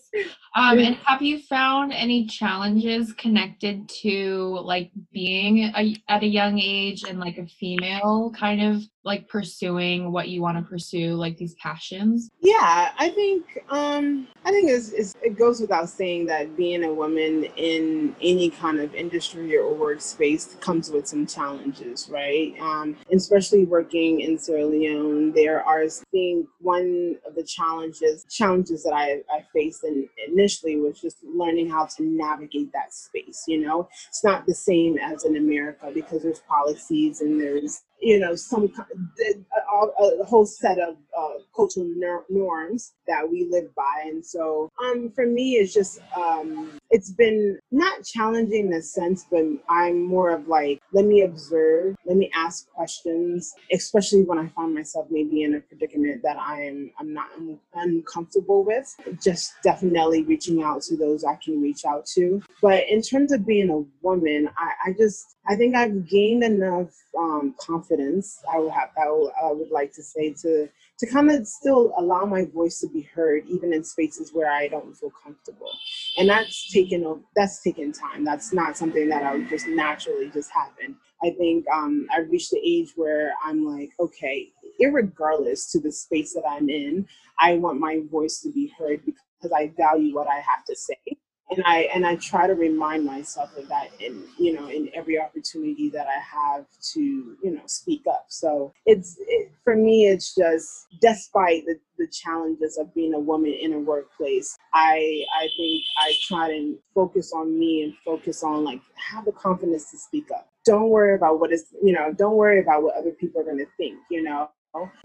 Um, 0.56 0.80
and 0.80 0.96
have 1.06 1.22
you 1.22 1.40
found 1.40 1.94
any 1.94 2.26
challenges 2.26 3.14
connected 3.14 3.88
to 4.02 4.60
like 4.64 4.92
being 5.12 5.72
a, 5.76 5.96
at 6.10 6.24
a 6.24 6.28
young 6.28 6.60
age 6.60 7.04
and 7.08 7.20
like 7.20 7.38
a 7.38 7.46
female 7.46 8.32
kind 8.36 8.62
of 8.62 8.82
like 9.08 9.28
pursuing 9.30 10.12
what 10.12 10.28
you 10.28 10.42
want 10.42 10.58
to 10.58 10.64
pursue, 10.70 11.16
like 11.16 11.38
these 11.38 11.56
passions? 11.56 12.30
Yeah, 12.42 12.92
I 13.00 13.10
think 13.10 13.58
um, 13.70 14.28
I 14.46 14.52
think 14.52 14.70
it's, 14.70 14.92
it's, 14.92 15.16
it 15.24 15.38
goes 15.38 15.62
without 15.62 15.90
saying 15.90 16.26
that 16.28 16.58
being 16.58 16.84
a 16.84 16.94
woman 16.94 17.46
in 17.56 18.16
any 18.22 18.50
kind 18.50 18.80
of 18.80 18.94
industry 18.94 19.58
or 19.58 19.74
workspace 19.74 20.60
comes 20.60 20.92
with 20.92 21.08
some 21.08 21.26
challenges, 21.26 22.10
right? 22.10 22.54
Um, 22.60 22.98
especially 23.14 23.66
working 23.66 24.20
in 24.20 24.38
Sierra 24.38 24.66
Leone, 24.66 25.32
there 25.32 25.64
are 25.64 25.78
I 25.78 25.90
think 26.12 26.48
one 26.60 27.16
of 27.26 27.36
the 27.36 27.44
challenges 27.44 28.26
challenges 28.30 28.84
that 28.84 28.94
I, 28.94 29.22
I 29.34 29.46
faced 29.54 29.86
in, 29.86 30.10
initially 30.28 30.76
was 30.78 31.00
just 31.00 31.18
learning 31.24 31.70
how 31.70 31.86
to 31.96 32.04
navigate 32.04 32.74
that 32.74 32.94
space. 32.94 33.46
You 33.48 33.62
know, 33.62 33.88
it's 34.10 34.24
not 34.24 34.46
the 34.46 34.54
same 34.54 34.98
as 34.98 35.24
in 35.24 35.38
America 35.38 35.92
because 35.94 36.24
there's 36.24 36.42
policies 36.42 37.22
and 37.22 37.40
there's 37.40 37.84
you 38.02 38.20
know 38.20 38.36
some 38.36 38.72
a, 38.78 40.04
a 40.22 40.26
whole 40.26 40.46
set 40.46 40.80
of 40.80 40.96
uh, 41.18 41.40
cultural 41.56 41.88
norms 42.30 42.94
that 43.08 43.30
we 43.30 43.48
live 43.50 43.74
by. 43.76 44.04
And 44.06 44.26
so 44.26 44.70
um 44.84 45.12
for 45.16 45.26
me 45.26 45.54
it's 45.54 45.74
just 45.74 46.00
um 46.16 46.80
it's 46.90 47.12
been 47.12 47.60
not 47.72 48.04
challenging 48.04 48.68
in 48.68 48.74
a 48.74 48.82
sense 48.82 49.26
but 49.30 49.44
i'm 49.70 50.02
more 50.04 50.30
of 50.32 50.48
like 50.48 50.80
let 50.94 51.06
me 51.06 51.22
observe 51.22 51.96
let 52.06 52.18
me 52.18 52.30
ask 52.36 52.70
questions 52.70 53.54
especially 53.72 54.24
when 54.24 54.38
i 54.40 54.48
find 54.50 54.74
myself 54.74 55.08
maybe 55.10 55.44
in 55.44 55.56
a 55.56 55.60
predicament 55.60 56.22
that 56.24 56.38
i'm 56.40 56.92
i'm 57.00 57.14
not 57.14 57.28
un- 57.38 57.60
uncomfortable 57.76 58.64
with. 58.64 58.96
Just 59.22 59.54
definitely 59.64 60.24
reaching 60.24 60.64
out 60.64 60.82
to 60.84 60.98
those 60.98 61.24
i 61.24 61.36
can 61.36 61.62
reach 61.62 61.86
out 61.86 62.06
to 62.06 62.42
but 62.62 62.84
in 62.90 63.02
terms 63.02 63.32
of 63.32 63.46
being 63.46 63.70
a 63.70 64.06
woman 64.06 64.50
i, 64.58 64.90
I 64.90 64.94
just 64.98 65.38
i 65.48 65.56
think 65.56 65.76
i've 65.76 66.08
gained 66.10 66.44
enough 66.44 66.90
um, 67.18 67.56
confidence 67.60 68.40
i 68.54 68.60
would 68.60 68.72
have 68.72 68.90
I 68.98 69.10
would, 69.12 69.32
I 69.44 69.52
would 69.52 69.70
like 69.72 69.94
to 69.94 70.04
say 70.04 70.34
to 70.42 70.68
to 71.00 71.08
kind 71.08 71.30
of 71.32 71.48
still 71.48 71.94
allow 71.98 72.26
my 72.26 72.46
voice 72.46 72.80
to 72.80 72.88
be 72.88 73.02
heard 73.02 73.46
even 73.48 73.74
in 73.74 73.84
spaces 73.84 74.32
where 74.34 74.52
I 74.52 74.68
don't 74.68 74.96
feel 74.96 75.12
comfortable. 75.24 75.72
And 76.18 76.30
that's 76.30 76.72
taken 76.72 77.24
that's 77.36 77.62
taken 77.62 77.92
time. 77.92 78.24
That's 78.26 78.54
not 78.54 78.78
something 78.78 79.10
that 79.10 79.24
I 79.24 79.36
would 79.36 79.50
just 79.50 79.68
naturally 79.68 80.30
just 80.34 80.52
happen. 80.52 80.96
I 81.24 81.32
think 81.32 81.66
um, 81.74 82.08
I 82.14 82.20
reached 82.22 82.52
the 82.52 82.60
age 82.66 82.92
where 82.96 83.34
I'm 83.44 83.66
like, 83.66 83.92
okay, 84.00 84.50
regardless 84.92 85.72
to 85.72 85.80
the 85.80 85.92
space 85.92 86.34
that 86.34 86.44
I'm 86.48 86.70
in, 86.70 87.08
I 87.40 87.56
want 87.56 87.80
my 87.80 88.02
voice 88.12 88.40
to 88.42 88.52
be 88.52 88.72
heard 88.78 89.02
because 89.06 89.52
I 89.56 89.72
value 89.78 90.14
what 90.16 90.28
I 90.28 90.36
have 90.36 90.66
to 90.68 90.76
say 90.76 91.17
and 91.50 91.64
I 91.66 91.90
and 91.94 92.06
I 92.06 92.16
try 92.18 92.48
to 92.48 92.54
remind 92.54 93.06
myself 93.06 93.56
of 93.58 93.68
that 93.70 93.90
in 94.00 94.24
you 94.38 94.54
know 94.54 94.68
in 94.70 94.90
every 94.94 95.20
opportunity 95.20 95.90
that 95.90 96.08
I 96.08 96.20
have 96.20 96.66
to 96.94 97.02
you 97.02 97.52
know 97.52 97.62
speak 97.66 98.04
up. 98.10 98.26
So 98.30 98.74
it's 98.86 99.18
it, 99.28 99.52
for 99.64 99.76
me, 99.76 100.08
it's 100.08 100.36
just 100.36 100.88
despite 101.02 101.66
the, 101.66 101.80
the 101.98 102.08
challenges 102.08 102.78
of 102.78 102.94
being 102.94 103.14
a 103.14 103.20
woman 103.20 103.54
in 103.54 103.74
a 103.74 103.80
workplace, 103.80 104.58
I 104.74 105.24
I 105.40 105.48
think 105.58 105.84
I 106.00 106.14
try 106.28 106.50
to 106.50 106.78
focus 106.94 107.32
on 107.34 107.58
me 107.58 107.84
and 107.84 107.94
focus 108.06 108.44
on 108.44 108.64
like 108.64 108.82
have 108.96 109.26
the 109.26 109.32
confidence 109.32 109.92
to 109.92 109.98
speak 109.98 110.30
up. 110.36 110.50
Don't 110.66 110.90
worry 110.90 111.16
about 111.16 111.40
what 111.40 111.54
is 111.54 111.68
you 111.82 111.94
know. 111.94 112.14
Don't 112.14 112.36
worry 112.36 112.62
about 112.62 112.84
what 112.84 112.96
other 112.98 113.12
people 113.12 113.42
are 113.42 113.46
going 113.46 113.58
to 113.60 113.68
think. 113.78 113.98
You 114.12 114.24
know, 114.24 114.50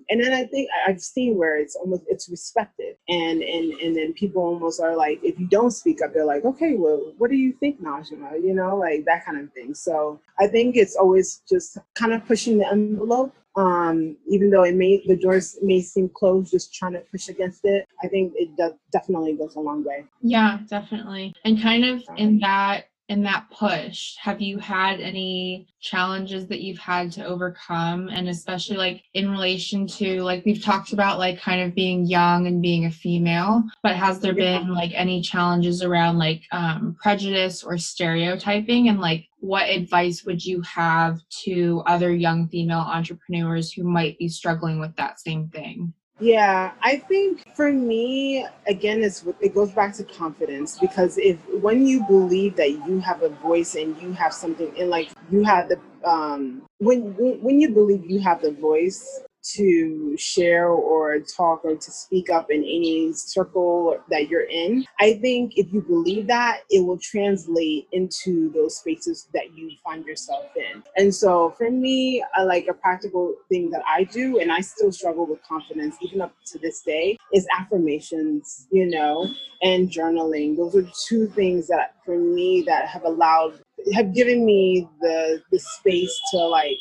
and 0.09 0.23
then 0.23 0.33
I 0.33 0.45
think 0.45 0.69
I've 0.87 1.01
seen 1.01 1.37
where 1.37 1.57
it's 1.63 1.77
almost 1.77 2.05
it's 2.09 2.29
respected, 2.29 2.97
and 3.09 3.43
and 3.43 3.73
and 3.83 3.97
then 3.97 4.13
people 4.13 4.43
almost 4.43 4.81
are 4.81 4.97
like, 4.97 5.21
if 5.23 5.39
you 5.41 5.47
don't 5.47 5.71
speak 5.71 6.03
up, 6.03 6.13
they're 6.13 6.33
like, 6.35 6.45
okay, 6.45 6.75
well, 6.75 7.13
what 7.19 7.31
do 7.31 7.37
you 7.37 7.53
think, 7.61 7.83
Najma? 7.83 8.43
You 8.43 8.55
know, 8.55 8.77
like 8.77 9.05
that 9.07 9.25
kind 9.25 9.39
of 9.41 9.53
thing. 9.53 9.75
So 9.75 10.21
I 10.39 10.47
think 10.47 10.77
it's 10.77 10.97
always 10.97 11.43
just 11.49 11.79
kind 11.95 12.13
of 12.13 12.25
pushing 12.27 12.59
the 12.59 12.69
envelope. 12.69 13.35
Um, 13.55 14.17
even 14.29 14.49
though 14.49 14.65
it 14.65 14.75
may 14.75 15.03
the 15.07 15.17
doors 15.17 15.59
may 15.61 15.83
seem 15.83 16.09
closed, 16.09 16.51
just 16.51 16.73
trying 16.73 16.95
to 16.95 17.01
push 17.01 17.29
against 17.29 17.61
it. 17.65 17.87
I 18.03 18.09
think 18.09 18.33
it 18.37 18.57
does 18.57 18.73
definitely 18.93 19.35
goes 19.35 19.57
a 19.57 19.61
long 19.61 19.85
way. 19.85 20.07
Yeah, 20.23 20.61
definitely. 20.69 21.35
And 21.45 21.61
kind 21.61 21.85
of 21.85 22.03
in 22.17 22.39
that 22.41 22.87
in 23.13 23.23
that 23.23 23.45
push? 23.51 24.17
Have 24.17 24.41
you 24.41 24.59
had 24.59 24.99
any 24.99 25.69
challenges 25.81 26.47
that 26.47 26.63
you've 26.63 26.79
had 26.79 27.13
to 27.13 27.25
overcome? 27.27 28.09
And 28.09 28.27
especially 28.27 28.79
like 28.79 29.03
in 29.13 29.31
relation 29.31 29.87
to 29.99 30.23
like 30.23 30.45
we've 30.47 30.65
talked 30.65 30.95
about 30.95 31.19
like 31.19 31.39
kind 31.39 31.61
of 31.61 31.75
being 31.75 32.07
young 32.07 32.47
and 32.47 32.63
being 32.63 32.87
a 32.87 32.91
female 32.91 33.65
but 33.83 33.97
has 33.97 34.19
there 34.21 34.33
been 34.33 34.73
like 34.73 34.93
any 34.95 35.21
challenges 35.21 35.83
around 35.83 36.17
like 36.17 36.43
um, 36.53 36.97
prejudice 37.03 37.63
or 37.63 37.77
stereotyping? 37.77 38.89
And 38.89 38.99
like 38.99 39.27
what 39.41 39.69
advice 39.69 40.25
would 40.25 40.43
you 40.43 40.63
have 40.63 41.19
to 41.45 41.83
other 41.87 42.15
young 42.15 42.49
female 42.49 42.79
entrepreneurs 42.79 43.73
who 43.73 43.83
might 43.83 44.19
be 44.19 44.29
struggling 44.29 44.81
with 44.81 44.97
that 44.97 45.21
same 45.21 45.49
thing 45.49 45.93
yeah, 46.23 46.73
I 46.83 46.97
think 46.99 47.43
for 47.57 47.73
me, 47.73 48.47
again, 48.67 49.03
it's 49.03 49.25
it 49.41 49.55
goes 49.55 49.73
back 49.73 49.95
to 49.97 50.05
confidence 50.05 50.79
because 50.79 51.19
if 51.19 51.37
when 51.61 51.87
you 51.87 52.05
believe 52.07 52.57
that 52.57 52.71
you 52.71 53.01
have 53.01 53.23
a 53.23 53.29
voice 53.31 53.75
and 53.75 54.01
you 54.01 54.13
have 54.13 54.33
something, 54.33 54.73
and 54.79 54.91
like 54.91 55.11
you 55.31 55.43
have 55.45 55.69
the 55.69 55.81
um 56.09 56.63
when 56.79 57.01
when 57.43 57.61
you 57.61 57.71
believe 57.71 58.09
you 58.09 58.21
have 58.21 58.41
the 58.43 58.53
voice 58.53 59.21
to 59.43 60.17
share 60.17 60.69
or 60.69 61.19
talk 61.21 61.65
or 61.65 61.75
to 61.75 61.91
speak 61.91 62.31
up 62.31 62.51
in 62.51 62.61
any 62.61 63.13
circle 63.13 63.99
that 64.11 64.29
you're 64.29 64.49
in. 64.49 64.85
I 65.01 65.15
think 65.15 65.55
if 65.57 65.73
you 65.73 65.83
believe 65.83 66.27
that, 66.29 66.61
it 66.71 66.85
will 66.85 66.99
translate 66.99 67.89
into 67.93 68.51
those 68.53 68.77
spaces 68.77 69.29
that 69.35 69.57
you 69.57 69.73
find 69.83 70.07
yourself 70.07 70.47
in. 70.57 70.83
And 70.97 71.15
so 71.15 71.55
for 71.59 71.71
me, 71.71 72.25
I 72.35 72.43
like 72.43 72.67
a 72.69 72.75
practical 72.75 73.35
thing 73.49 73.71
that 73.71 73.83
I 73.89 74.05
do, 74.05 74.39
and 74.39 74.53
I 74.53 74.61
still 74.61 74.93
struggle 74.93 75.27
with 75.27 75.43
confidence 75.43 75.97
even 76.01 76.21
up 76.21 76.35
to 76.47 76.59
this 76.59 76.83
day, 76.83 77.19
is 77.33 77.47
affirmations, 77.59 78.67
you 78.71 78.87
know, 78.87 79.29
and 79.63 79.91
journaling. 79.91 80.57
Those 80.57 80.77
are 80.77 80.87
two 81.09 81.27
things 81.29 81.67
that 81.69 81.97
for 82.05 82.17
me 82.17 82.63
that 82.67 82.89
have 82.89 83.05
allowed 83.05 83.61
have 83.95 84.15
given 84.15 84.45
me 84.45 84.89
the 85.01 85.43
the 85.51 85.59
space 85.59 86.17
to 86.31 86.39
like 86.39 86.79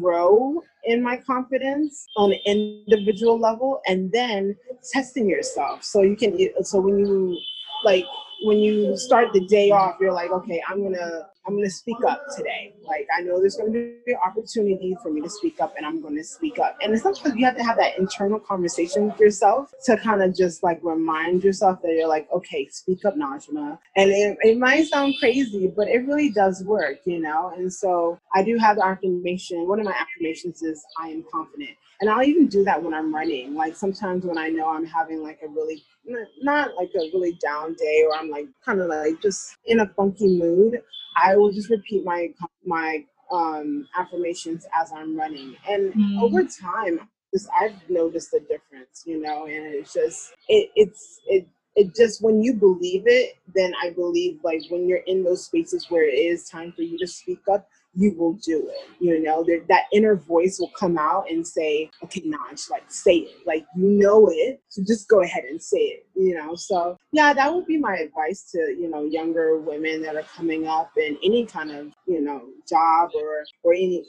grow 0.00 0.62
in 0.84 1.02
my 1.02 1.16
confidence 1.16 2.06
on 2.16 2.32
an 2.32 2.40
individual 2.46 3.38
level 3.38 3.80
and 3.86 4.10
then 4.12 4.56
testing 4.92 5.28
yourself. 5.28 5.84
So 5.84 6.02
you 6.02 6.16
can 6.16 6.38
so 6.64 6.80
when 6.80 6.98
you 6.98 7.38
like 7.84 8.04
when 8.42 8.58
you 8.58 8.96
start 8.96 9.32
the 9.32 9.40
day 9.46 9.70
off 9.70 9.96
you're 10.00 10.12
like 10.12 10.30
okay 10.30 10.62
i'm 10.68 10.82
gonna 10.82 11.26
I'm 11.46 11.54
going 11.54 11.64
to 11.64 11.70
speak 11.70 11.96
up 12.06 12.22
today. 12.36 12.74
Like, 12.86 13.06
I 13.16 13.22
know 13.22 13.40
there's 13.40 13.56
going 13.56 13.72
to 13.72 13.94
be 14.04 14.12
an 14.12 14.18
opportunity 14.24 14.96
for 15.02 15.10
me 15.10 15.20
to 15.22 15.30
speak 15.30 15.60
up, 15.60 15.74
and 15.76 15.86
I'm 15.86 16.02
going 16.02 16.16
to 16.16 16.24
speak 16.24 16.58
up. 16.58 16.76
And 16.82 16.98
sometimes 17.00 17.34
you 17.36 17.44
have 17.46 17.56
to 17.56 17.64
have 17.64 17.78
that 17.78 17.98
internal 17.98 18.38
conversation 18.38 19.06
with 19.06 19.18
yourself 19.18 19.72
to 19.86 19.96
kind 19.96 20.22
of 20.22 20.36
just 20.36 20.62
like 20.62 20.80
remind 20.82 21.42
yourself 21.42 21.80
that 21.82 21.92
you're 21.92 22.08
like, 22.08 22.28
okay, 22.30 22.68
speak 22.70 23.04
up, 23.04 23.16
Najma. 23.16 23.78
And 23.96 24.10
it, 24.10 24.36
it 24.42 24.58
might 24.58 24.86
sound 24.88 25.14
crazy, 25.18 25.72
but 25.74 25.88
it 25.88 26.06
really 26.06 26.30
does 26.30 26.62
work, 26.64 26.98
you 27.04 27.20
know? 27.20 27.52
And 27.56 27.72
so 27.72 28.18
I 28.34 28.42
do 28.42 28.58
have 28.58 28.76
the 28.76 28.84
affirmation. 28.84 29.66
One 29.66 29.80
of 29.80 29.86
my 29.86 29.94
affirmations 29.98 30.62
is, 30.62 30.84
I 31.00 31.08
am 31.08 31.24
confident. 31.32 31.70
And 32.02 32.08
I'll 32.08 32.22
even 32.22 32.48
do 32.48 32.64
that 32.64 32.82
when 32.82 32.94
I'm 32.94 33.14
running. 33.14 33.54
Like, 33.54 33.76
sometimes 33.76 34.24
when 34.24 34.38
I 34.38 34.48
know 34.48 34.70
I'm 34.70 34.86
having 34.86 35.22
like 35.22 35.40
a 35.42 35.48
really 35.48 35.82
not 36.42 36.74
like 36.76 36.90
a 36.94 37.10
really 37.12 37.38
down 37.42 37.74
day 37.74 38.04
or 38.06 38.16
I'm 38.16 38.30
like 38.30 38.46
kind 38.64 38.80
of 38.80 38.88
like 38.88 39.20
just 39.22 39.56
in 39.66 39.80
a 39.80 39.86
funky 39.88 40.38
mood, 40.38 40.80
I 41.16 41.36
will 41.36 41.52
just 41.52 41.70
repeat 41.70 42.04
my 42.04 42.28
my 42.64 43.04
um, 43.30 43.88
affirmations 43.98 44.66
as 44.80 44.92
I'm 44.92 45.16
running, 45.16 45.56
and 45.68 45.92
mm. 45.92 46.22
over 46.22 46.44
time, 46.44 47.08
just 47.32 47.48
I've 47.60 47.76
noticed 47.88 48.34
a 48.34 48.40
difference, 48.40 49.04
you 49.06 49.20
know, 49.20 49.46
and 49.46 49.74
it's 49.74 49.92
just 49.92 50.32
it 50.48 50.70
it's 50.74 51.20
it 51.26 51.46
it 51.76 51.94
just 51.94 52.22
when 52.22 52.42
you 52.42 52.54
believe 52.54 53.04
it, 53.06 53.36
then 53.54 53.72
I 53.82 53.90
believe 53.90 54.40
like 54.42 54.62
when 54.70 54.88
you're 54.88 55.04
in 55.06 55.22
those 55.22 55.44
spaces 55.44 55.86
where 55.88 56.08
it 56.08 56.14
is 56.14 56.48
time 56.48 56.72
for 56.72 56.82
you 56.82 56.98
to 56.98 57.06
speak 57.06 57.40
up, 57.50 57.68
you 57.94 58.14
will 58.16 58.34
do 58.34 58.68
it. 58.68 58.88
You 59.00 59.22
know, 59.22 59.44
there, 59.44 59.60
that 59.68 59.84
inner 59.92 60.14
voice 60.16 60.58
will 60.60 60.70
come 60.78 60.98
out 60.98 61.30
and 61.30 61.46
say, 61.46 61.90
okay, 62.04 62.22
Naj, 62.22 62.70
like 62.70 62.84
say 62.88 63.16
it. 63.16 63.46
Like 63.46 63.66
you 63.76 63.88
know 63.88 64.28
it. 64.32 64.60
So 64.68 64.82
just 64.82 65.08
go 65.08 65.22
ahead 65.22 65.44
and 65.44 65.60
say 65.60 65.78
it, 65.78 66.06
you 66.14 66.34
know. 66.34 66.54
So 66.54 66.96
yeah, 67.12 67.32
that 67.32 67.52
would 67.52 67.66
be 67.66 67.78
my 67.78 67.96
advice 67.96 68.50
to, 68.52 68.58
you 68.58 68.88
know, 68.88 69.04
younger 69.04 69.58
women 69.58 70.02
that 70.02 70.16
are 70.16 70.22
coming 70.22 70.66
up 70.66 70.92
in 70.96 71.18
any 71.24 71.46
kind 71.46 71.70
of, 71.70 71.92
you 72.06 72.20
know, 72.20 72.42
job 72.68 73.10
or 73.14 73.44
or 73.62 73.74
any 73.74 74.04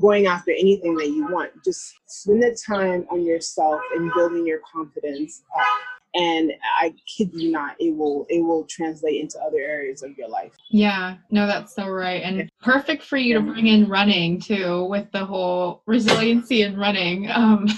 going 0.00 0.26
after 0.26 0.52
anything 0.52 0.94
that 0.96 1.08
you 1.08 1.26
want. 1.30 1.52
Just 1.64 1.94
spend 2.06 2.42
the 2.42 2.58
time 2.66 3.06
on 3.10 3.24
yourself 3.24 3.80
and 3.94 4.10
building 4.14 4.46
your 4.46 4.60
confidence 4.72 5.42
up 5.56 5.95
and 6.16 6.52
i 6.80 6.92
kid 7.06 7.30
you 7.34 7.50
not 7.50 7.76
it 7.78 7.94
will 7.94 8.26
it 8.28 8.40
will 8.40 8.64
translate 8.68 9.20
into 9.20 9.38
other 9.40 9.58
areas 9.58 10.02
of 10.02 10.16
your 10.16 10.28
life. 10.28 10.52
Yeah 10.70 11.16
no 11.30 11.46
that's 11.46 11.74
so 11.74 11.88
right 11.88 12.22
and 12.22 12.50
perfect 12.60 13.02
for 13.02 13.16
you 13.16 13.34
to 13.34 13.40
bring 13.40 13.66
in 13.66 13.88
running 13.88 14.40
too 14.40 14.84
with 14.84 15.10
the 15.12 15.24
whole 15.24 15.82
resiliency 15.86 16.62
in 16.62 16.76
running 16.76 17.30
um. 17.34 17.68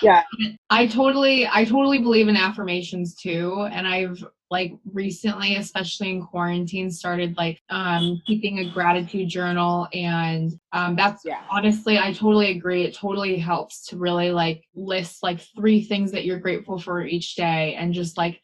Yeah. 0.00 0.22
I 0.70 0.86
totally 0.86 1.48
i 1.48 1.64
totally 1.64 1.98
believe 1.98 2.28
in 2.28 2.36
affirmations 2.36 3.16
too 3.16 3.68
and 3.72 3.86
i've 3.86 4.24
like 4.50 4.72
recently 4.92 5.56
especially 5.56 6.10
in 6.10 6.24
quarantine 6.24 6.90
started 6.90 7.36
like 7.36 7.60
um 7.70 8.20
keeping 8.26 8.60
a 8.60 8.70
gratitude 8.70 9.28
journal 9.28 9.86
and 9.92 10.52
um 10.72 10.96
that's 10.96 11.22
yeah. 11.24 11.42
honestly 11.50 11.98
i 11.98 12.12
totally 12.12 12.50
agree 12.50 12.84
it 12.84 12.94
totally 12.94 13.36
helps 13.36 13.86
to 13.86 13.96
really 13.96 14.30
like 14.30 14.64
list 14.74 15.22
like 15.22 15.40
three 15.56 15.82
things 15.82 16.10
that 16.10 16.24
you're 16.24 16.38
grateful 16.38 16.78
for 16.78 17.04
each 17.04 17.34
day 17.34 17.74
and 17.74 17.92
just 17.92 18.16
like 18.16 18.40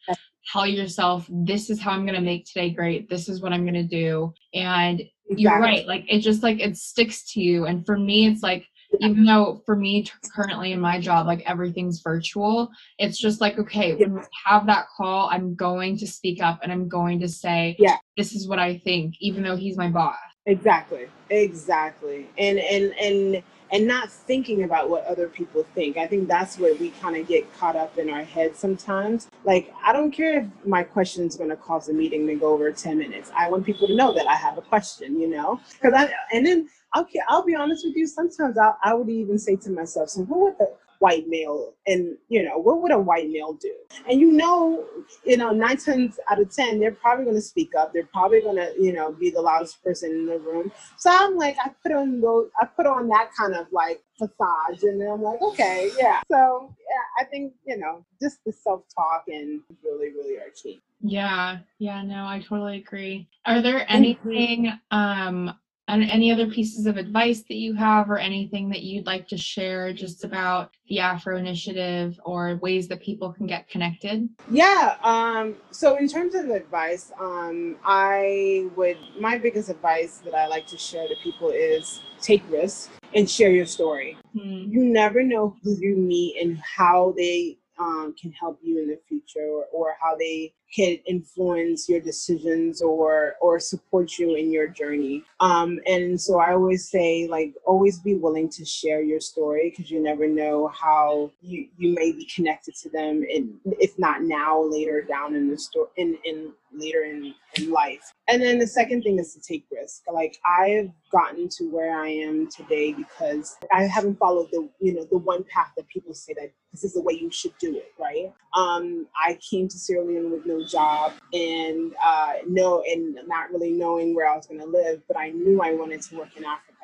tell 0.52 0.66
yourself 0.66 1.26
this 1.30 1.70
is 1.70 1.80
how 1.80 1.90
i'm 1.90 2.04
going 2.04 2.14
to 2.14 2.20
make 2.20 2.44
today 2.44 2.70
great 2.70 3.08
this 3.08 3.28
is 3.28 3.40
what 3.40 3.52
i'm 3.52 3.64
going 3.64 3.72
to 3.74 3.82
do 3.82 4.32
and 4.52 5.00
exactly. 5.00 5.42
you're 5.42 5.58
right 5.58 5.86
like 5.86 6.04
it 6.08 6.18
just 6.18 6.42
like 6.42 6.60
it 6.60 6.76
sticks 6.76 7.32
to 7.32 7.40
you 7.40 7.64
and 7.64 7.86
for 7.86 7.98
me 7.98 8.26
it's 8.26 8.42
like 8.42 8.66
even 9.00 9.24
though 9.24 9.62
for 9.66 9.76
me 9.76 10.06
currently 10.34 10.72
in 10.72 10.80
my 10.80 11.00
job 11.00 11.26
like 11.26 11.42
everything's 11.46 12.00
virtual 12.00 12.70
it's 12.98 13.18
just 13.18 13.40
like 13.40 13.58
okay 13.58 13.94
when 13.94 14.14
we 14.14 14.20
have 14.44 14.66
that 14.66 14.86
call 14.96 15.28
i'm 15.30 15.54
going 15.54 15.96
to 15.96 16.06
speak 16.06 16.42
up 16.42 16.58
and 16.62 16.72
i'm 16.72 16.88
going 16.88 17.18
to 17.20 17.28
say 17.28 17.76
yeah 17.78 17.96
this 18.16 18.34
is 18.34 18.48
what 18.48 18.58
i 18.58 18.78
think 18.78 19.14
even 19.20 19.42
though 19.42 19.56
he's 19.56 19.76
my 19.76 19.88
boss 19.88 20.16
exactly 20.46 21.06
exactly 21.30 22.28
and 22.38 22.58
and 22.58 22.94
and 23.00 23.42
and 23.74 23.88
not 23.88 24.08
thinking 24.10 24.62
about 24.62 24.88
what 24.88 25.04
other 25.04 25.26
people 25.26 25.64
think. 25.74 25.96
I 25.96 26.06
think 26.06 26.28
that's 26.28 26.58
where 26.60 26.74
we 26.76 26.90
kind 26.90 27.16
of 27.16 27.26
get 27.26 27.52
caught 27.58 27.74
up 27.74 27.98
in 27.98 28.08
our 28.08 28.22
head 28.22 28.54
sometimes. 28.54 29.28
Like, 29.42 29.74
I 29.84 29.92
don't 29.92 30.12
care 30.12 30.40
if 30.40 30.46
my 30.64 30.84
question 30.84 31.26
is 31.26 31.34
going 31.34 31.50
to 31.50 31.56
cause 31.56 31.88
a 31.88 31.92
meeting 31.92 32.24
to 32.28 32.36
go 32.36 32.52
over 32.52 32.70
10 32.70 32.98
minutes. 32.98 33.32
I 33.36 33.50
want 33.50 33.66
people 33.66 33.88
to 33.88 33.96
know 33.96 34.14
that 34.14 34.28
I 34.28 34.36
have 34.36 34.58
a 34.58 34.62
question, 34.62 35.20
you 35.20 35.28
know? 35.28 35.60
Because 35.72 35.92
I, 35.92 36.12
and 36.32 36.46
then 36.46 36.68
okay, 36.96 37.20
I'll 37.28 37.44
be 37.44 37.54
honest 37.54 37.84
with 37.84 37.96
you. 37.96 38.06
Sometimes 38.06 38.58
I, 38.58 38.72
I 38.82 38.94
would 38.94 39.08
even 39.08 39.38
say 39.38 39.56
to 39.56 39.70
myself, 39.70 40.10
so 40.10 40.22
what 40.22 40.40
would 40.40 40.58
the 40.58 40.70
white 41.00 41.28
male 41.28 41.74
and 41.86 42.16
you 42.28 42.42
know 42.42 42.56
what 42.56 42.80
would 42.80 42.90
a 42.92 42.98
white 42.98 43.28
male 43.28 43.52
do? 43.54 43.74
And 44.08 44.20
you 44.20 44.32
know 44.32 44.86
you 45.24 45.36
know 45.36 45.50
nine 45.50 45.76
times 45.76 46.18
out 46.30 46.40
of 46.40 46.54
ten 46.54 46.80
they're 46.80 46.92
probably 46.92 47.24
going 47.24 47.36
to 47.36 47.42
speak 47.42 47.72
up. 47.78 47.92
They're 47.92 48.06
probably 48.06 48.40
going 48.40 48.56
to 48.56 48.72
you 48.80 48.92
know 48.92 49.12
be 49.12 49.30
the 49.30 49.42
loudest 49.42 49.82
person 49.82 50.10
in 50.10 50.26
the 50.26 50.38
room. 50.38 50.72
So 50.96 51.10
i'm 51.12 51.36
like 51.36 51.56
i 51.62 51.70
put 51.82 51.92
on 51.92 52.20
those 52.20 52.48
i 52.60 52.64
put 52.64 52.86
on 52.86 53.08
that 53.08 53.30
kind 53.38 53.54
of 53.54 53.66
like 53.72 54.02
facade 54.18 54.82
and 54.82 55.02
i'm 55.02 55.22
like 55.22 55.42
okay 55.42 55.90
yeah. 55.98 56.20
So 56.30 56.74
yeah 56.78 57.22
i 57.22 57.24
think 57.24 57.52
you 57.66 57.76
know 57.76 58.04
just 58.22 58.38
the 58.46 58.52
self-talk 58.52 59.24
and 59.28 59.60
really 59.82 60.10
really 60.10 60.36
are 60.36 60.50
key. 60.54 60.80
Yeah 61.00 61.58
yeah 61.78 62.02
no 62.02 62.24
i 62.26 62.40
totally 62.40 62.78
agree. 62.78 63.28
Are 63.44 63.60
there 63.60 63.84
anything 63.90 64.72
um 64.90 65.54
and 65.88 66.02
any 66.10 66.32
other 66.32 66.46
pieces 66.46 66.86
of 66.86 66.96
advice 66.96 67.42
that 67.42 67.56
you 67.56 67.74
have 67.74 68.10
or 68.10 68.18
anything 68.18 68.68
that 68.70 68.82
you'd 68.82 69.06
like 69.06 69.28
to 69.28 69.36
share 69.36 69.92
just 69.92 70.24
about 70.24 70.70
the 70.88 70.98
afro 70.98 71.36
initiative 71.36 72.18
or 72.24 72.56
ways 72.56 72.88
that 72.88 73.00
people 73.00 73.32
can 73.32 73.46
get 73.46 73.68
connected 73.68 74.28
yeah 74.50 74.96
um, 75.02 75.54
so 75.70 75.96
in 75.96 76.08
terms 76.08 76.34
of 76.34 76.48
advice 76.50 77.12
um, 77.20 77.76
i 77.84 78.68
would 78.76 78.96
my 79.18 79.36
biggest 79.36 79.68
advice 79.68 80.18
that 80.24 80.34
i 80.34 80.46
like 80.46 80.66
to 80.66 80.78
share 80.78 81.06
to 81.08 81.14
people 81.22 81.50
is 81.50 82.00
take 82.20 82.42
risks 82.50 82.88
and 83.14 83.28
share 83.28 83.50
your 83.50 83.66
story 83.66 84.16
mm. 84.34 84.70
you 84.70 84.82
never 84.82 85.22
know 85.22 85.56
who 85.62 85.76
you 85.78 85.96
meet 85.96 86.40
and 86.40 86.58
how 86.58 87.12
they 87.16 87.58
um, 87.78 88.14
can 88.20 88.30
help 88.32 88.58
you 88.62 88.80
in 88.80 88.88
the 88.88 88.98
future 89.08 89.46
or, 89.46 89.64
or 89.72 89.96
how 90.00 90.16
they 90.16 90.54
can 90.74 90.98
influence 91.06 91.88
your 91.88 92.00
decisions 92.00 92.82
or 92.82 93.36
or 93.40 93.60
support 93.60 94.18
you 94.18 94.34
in 94.34 94.50
your 94.50 94.68
journey. 94.68 95.22
Um, 95.40 95.80
and 95.86 96.20
so 96.20 96.38
i 96.40 96.52
always 96.52 96.88
say 96.88 97.26
like 97.28 97.54
always 97.66 97.98
be 97.98 98.14
willing 98.14 98.48
to 98.50 98.64
share 98.64 99.02
your 99.02 99.20
story 99.20 99.70
because 99.70 99.90
you 99.90 100.02
never 100.02 100.26
know 100.26 100.68
how 100.68 101.30
you 101.42 101.68
you 101.78 101.94
may 101.94 102.12
be 102.12 102.28
connected 102.34 102.74
to 102.76 102.88
them 102.88 103.24
and 103.32 103.54
if 103.78 103.98
not 103.98 104.22
now 104.22 104.62
later 104.62 105.02
down 105.02 105.34
in 105.34 105.50
the 105.50 105.58
story 105.58 105.88
in 105.96 106.16
in 106.24 106.52
later 106.76 107.04
in, 107.04 107.34
in 107.56 107.70
life. 107.70 108.12
And 108.26 108.42
then 108.42 108.58
the 108.58 108.66
second 108.66 109.02
thing 109.02 109.18
is 109.18 109.32
to 109.34 109.40
take 109.40 109.66
risk. 109.70 110.02
Like 110.12 110.38
i've 110.44 110.90
gotten 111.10 111.48
to 111.48 111.64
where 111.70 111.96
i 111.96 112.08
am 112.08 112.48
today 112.48 112.92
because 112.92 113.56
i 113.72 113.82
haven't 113.84 114.18
followed 114.18 114.48
the 114.50 114.68
you 114.80 114.92
know 114.92 115.04
the 115.04 115.18
one 115.18 115.44
path 115.44 115.70
that 115.76 115.86
people 115.88 116.12
say 116.12 116.34
that 116.34 116.50
this 116.72 116.82
is 116.82 116.94
the 116.94 117.00
way 117.00 117.14
you 117.14 117.30
should 117.30 117.56
do 117.58 117.76
it 117.76 117.92
right? 118.00 118.32
Um 118.56 119.06
i 119.16 119.38
came 119.48 119.68
to 119.68 119.78
sierra 119.78 120.04
leone 120.04 120.32
with 120.32 120.44
no 120.44 120.63
job 120.64 121.12
and 121.32 121.94
uh, 122.04 122.32
no, 122.46 122.82
and 122.86 123.18
not 123.26 123.50
really 123.50 123.70
knowing 123.70 124.14
where 124.14 124.28
I 124.28 124.36
was 124.36 124.46
going 124.46 124.60
to 124.60 124.66
live, 124.66 125.02
but 125.08 125.16
I 125.16 125.30
knew 125.30 125.60
I 125.62 125.72
wanted 125.72 126.02
to 126.02 126.16
work 126.16 126.36
in 126.36 126.44
Africa. 126.44 126.74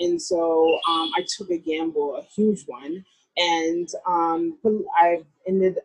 And 0.00 0.20
so 0.20 0.78
um, 0.88 1.10
I 1.16 1.26
took 1.36 1.50
a 1.50 1.58
gamble, 1.58 2.16
a 2.16 2.22
huge 2.22 2.64
one, 2.66 3.04
and 3.36 3.88
um, 4.06 4.58
I 4.96 5.22
ended, 5.46 5.78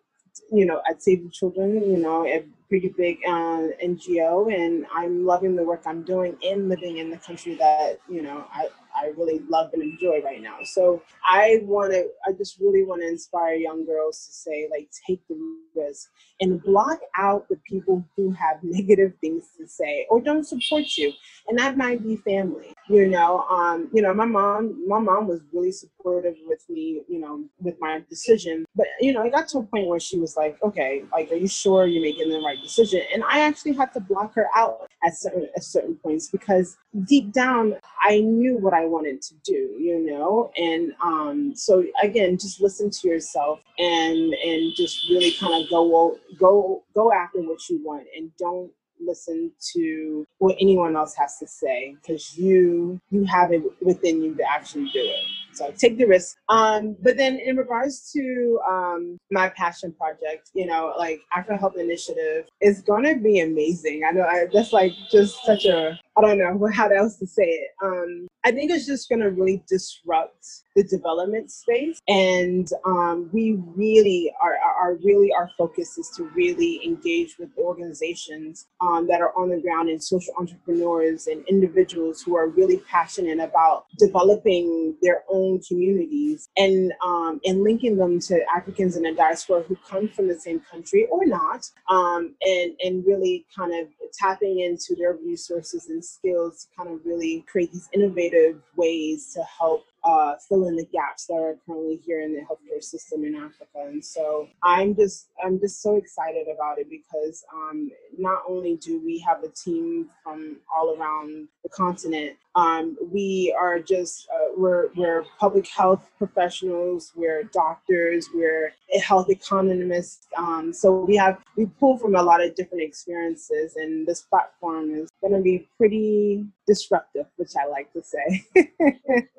you 0.51 0.65
know, 0.65 0.81
at 0.89 1.01
Save 1.01 1.23
the 1.23 1.29
Children, 1.29 1.89
you 1.89 1.97
know, 1.97 2.25
a 2.25 2.43
pretty 2.69 2.93
big 2.95 3.19
uh, 3.27 3.67
NGO, 3.83 4.53
and 4.53 4.85
I'm 4.93 5.25
loving 5.25 5.55
the 5.55 5.63
work 5.63 5.83
I'm 5.85 6.03
doing 6.03 6.35
and 6.43 6.69
living 6.69 6.97
in 6.97 7.09
the 7.09 7.17
country 7.17 7.55
that, 7.55 7.99
you 8.09 8.21
know, 8.21 8.45
I, 8.51 8.67
I 8.95 9.07
really 9.17 9.39
love 9.49 9.71
and 9.73 9.81
enjoy 9.81 10.21
right 10.23 10.41
now. 10.41 10.57
So 10.63 11.01
I 11.27 11.61
want 11.63 11.93
to, 11.93 12.07
I 12.27 12.31
just 12.33 12.59
really 12.59 12.83
want 12.83 13.01
to 13.01 13.07
inspire 13.07 13.55
young 13.55 13.85
girls 13.85 14.25
to 14.25 14.33
say, 14.33 14.67
like, 14.71 14.89
take 15.07 15.21
the 15.27 15.37
risk 15.75 16.09
and 16.39 16.61
block 16.63 16.99
out 17.17 17.47
the 17.49 17.57
people 17.67 18.03
who 18.15 18.31
have 18.31 18.57
negative 18.63 19.13
things 19.21 19.45
to 19.57 19.67
say 19.67 20.05
or 20.09 20.21
don't 20.21 20.45
support 20.45 20.85
you. 20.97 21.11
And 21.47 21.57
that 21.57 21.77
might 21.77 22.03
be 22.03 22.17
family, 22.17 22.73
you 22.89 23.07
know. 23.07 23.41
Um, 23.49 23.89
you 23.93 24.01
know, 24.01 24.13
my 24.13 24.25
mom, 24.25 24.87
my 24.87 24.99
mom 24.99 25.27
was 25.27 25.41
really 25.51 25.71
supportive 25.71 26.35
with 26.45 26.63
me, 26.69 27.01
you 27.07 27.19
know, 27.19 27.45
with 27.59 27.75
my 27.79 28.03
decision. 28.09 28.65
But 28.75 28.87
you 28.99 29.13
know, 29.13 29.23
it 29.23 29.31
got 29.31 29.47
to 29.49 29.59
a 29.59 29.63
point 29.63 29.87
where 29.87 29.99
she 29.99 30.17
was 30.19 30.35
like, 30.35 30.57
"Okay, 30.63 31.03
like, 31.11 31.31
are 31.31 31.35
you 31.35 31.47
sure 31.47 31.85
you're 31.85 32.01
making 32.01 32.29
the 32.29 32.39
right 32.39 32.59
decision?" 32.61 33.01
And 33.13 33.23
I 33.23 33.39
actually 33.41 33.73
had 33.73 33.93
to 33.93 33.99
block 33.99 34.33
her 34.33 34.47
out 34.55 34.89
at 35.03 35.15
certain 35.15 35.47
at 35.55 35.63
certain 35.63 35.95
points 35.95 36.29
because 36.29 36.77
deep 37.05 37.31
down, 37.31 37.75
I 38.01 38.19
knew 38.21 38.57
what 38.57 38.73
I 38.73 38.85
wanted 38.85 39.21
to 39.23 39.35
do, 39.43 39.53
you 39.79 39.99
know. 40.05 40.51
And 40.57 40.93
um, 41.01 41.55
so 41.55 41.83
again, 42.01 42.37
just 42.37 42.61
listen 42.61 42.89
to 42.89 43.07
yourself 43.07 43.61
and 43.77 44.33
and 44.33 44.73
just 44.75 45.07
really 45.09 45.33
kind 45.33 45.63
of 45.63 45.69
go 45.69 46.17
go 46.39 46.83
go 46.95 47.13
after 47.13 47.41
what 47.41 47.69
you 47.69 47.79
want 47.83 48.07
and 48.15 48.31
don't 48.37 48.71
listen 49.05 49.51
to 49.73 50.25
what 50.37 50.55
anyone 50.59 50.95
else 50.95 51.13
has 51.15 51.37
to 51.37 51.47
say 51.47 51.95
because 52.01 52.37
you 52.37 52.99
you 53.11 53.23
have 53.25 53.51
it 53.51 53.61
within 53.81 54.21
you 54.23 54.33
to 54.35 54.43
actually 54.49 54.89
do 54.93 54.99
it 54.99 55.25
so 55.53 55.73
take 55.77 55.97
the 55.97 56.05
risk 56.05 56.37
um 56.49 56.95
but 57.01 57.17
then 57.17 57.39
in 57.39 57.55
regards 57.57 58.11
to 58.11 58.59
um 58.69 59.17
my 59.31 59.49
passion 59.49 59.93
project 59.93 60.49
you 60.53 60.65
know 60.65 60.93
like 60.97 61.19
afro 61.35 61.57
health 61.57 61.77
initiative 61.77 62.45
is 62.61 62.81
gonna 62.81 63.15
be 63.15 63.39
amazing 63.41 64.03
i 64.07 64.11
know 64.11 64.23
I, 64.23 64.45
that's 64.51 64.73
like 64.73 64.91
just 65.11 65.43
such 65.45 65.65
a 65.65 65.99
I 66.15 66.21
don't 66.21 66.37
know 66.37 66.69
how 66.71 66.89
else 66.89 67.17
to 67.17 67.27
say 67.27 67.43
it. 67.43 67.69
Um, 67.83 68.27
I 68.45 68.51
think 68.51 68.71
it's 68.71 68.85
just 68.85 69.07
going 69.07 69.21
to 69.21 69.29
really 69.29 69.63
disrupt 69.69 70.45
the 70.75 70.83
development 70.83 71.49
space, 71.49 72.01
and 72.09 72.67
um, 72.85 73.29
we 73.31 73.53
really 73.75 74.33
are, 74.41 74.57
are 74.57 74.95
really 74.95 75.31
our 75.31 75.49
focus 75.57 75.97
is 75.97 76.09
to 76.17 76.23
really 76.35 76.83
engage 76.83 77.37
with 77.37 77.49
organizations 77.57 78.65
um, 78.81 79.07
that 79.07 79.21
are 79.21 79.31
on 79.37 79.49
the 79.49 79.61
ground 79.61 79.89
and 79.89 80.03
social 80.03 80.33
entrepreneurs 80.37 81.27
and 81.27 81.45
individuals 81.47 82.21
who 82.21 82.35
are 82.35 82.49
really 82.49 82.77
passionate 82.89 83.39
about 83.39 83.85
developing 83.97 84.95
their 85.01 85.23
own 85.29 85.61
communities 85.61 86.49
and 86.57 86.91
um, 87.05 87.39
and 87.45 87.63
linking 87.63 87.95
them 87.95 88.19
to 88.19 88.41
Africans 88.53 88.97
in 88.97 89.03
the 89.03 89.13
diaspora 89.13 89.61
who 89.61 89.77
come 89.87 90.09
from 90.09 90.27
the 90.27 90.37
same 90.37 90.59
country 90.59 91.07
or 91.09 91.25
not, 91.25 91.69
um, 91.89 92.35
and 92.41 92.73
and 92.81 93.05
really 93.05 93.45
kind 93.55 93.73
of 93.73 93.87
tapping 94.11 94.59
into 94.59 94.95
their 94.95 95.13
resources 95.13 95.87
and 95.89 96.03
skills 96.03 96.65
to 96.65 96.75
kind 96.75 96.93
of 96.93 97.05
really 97.05 97.45
create 97.47 97.71
these 97.71 97.89
innovative 97.93 98.32
ways 98.75 99.33
to 99.33 99.43
help 99.43 99.85
uh, 100.03 100.35
fill 100.49 100.67
in 100.67 100.75
the 100.75 100.85
gaps 100.85 101.27
that 101.27 101.35
are 101.35 101.57
currently 101.65 101.99
here 102.05 102.21
in 102.21 102.33
the 102.33 102.41
healthcare 102.41 102.83
system 102.83 103.23
in 103.23 103.35
Africa. 103.35 103.87
And 103.87 104.03
so 104.03 104.47
I'm 104.61 104.95
just 104.95 105.29
I'm 105.43 105.59
just 105.59 105.81
so 105.81 105.95
excited 105.95 106.47
about 106.53 106.79
it 106.79 106.89
because 106.89 107.43
um, 107.53 107.89
not 108.17 108.43
only 108.47 108.75
do 108.77 109.01
we 109.03 109.19
have 109.19 109.43
a 109.43 109.49
team 109.49 110.09
from 110.23 110.57
all 110.75 110.95
around 110.97 111.47
the 111.63 111.69
continent, 111.69 112.37
um, 112.55 112.97
we 113.11 113.55
are 113.59 113.79
just 113.79 114.27
uh, 114.29 114.51
we're 114.57 114.89
we're 114.95 115.23
public 115.39 115.67
health 115.67 116.09
professionals, 116.17 117.11
we're 117.15 117.43
doctors, 117.43 118.27
we're 118.33 118.73
health 119.01 119.29
economists. 119.29 120.27
Um, 120.37 120.73
so 120.73 121.03
we 121.03 121.15
have 121.15 121.39
we 121.57 121.65
pull 121.65 121.97
from 121.97 122.15
a 122.15 122.21
lot 122.21 122.43
of 122.43 122.55
different 122.55 122.83
experiences, 122.83 123.75
and 123.77 124.05
this 124.05 124.21
platform 124.21 124.93
is 124.93 125.09
going 125.21 125.33
to 125.33 125.41
be 125.41 125.67
pretty 125.77 126.45
disruptive, 126.67 127.25
which 127.37 127.51
I 127.59 127.67
like 127.67 127.91
to 127.93 128.03
say. 128.03 128.45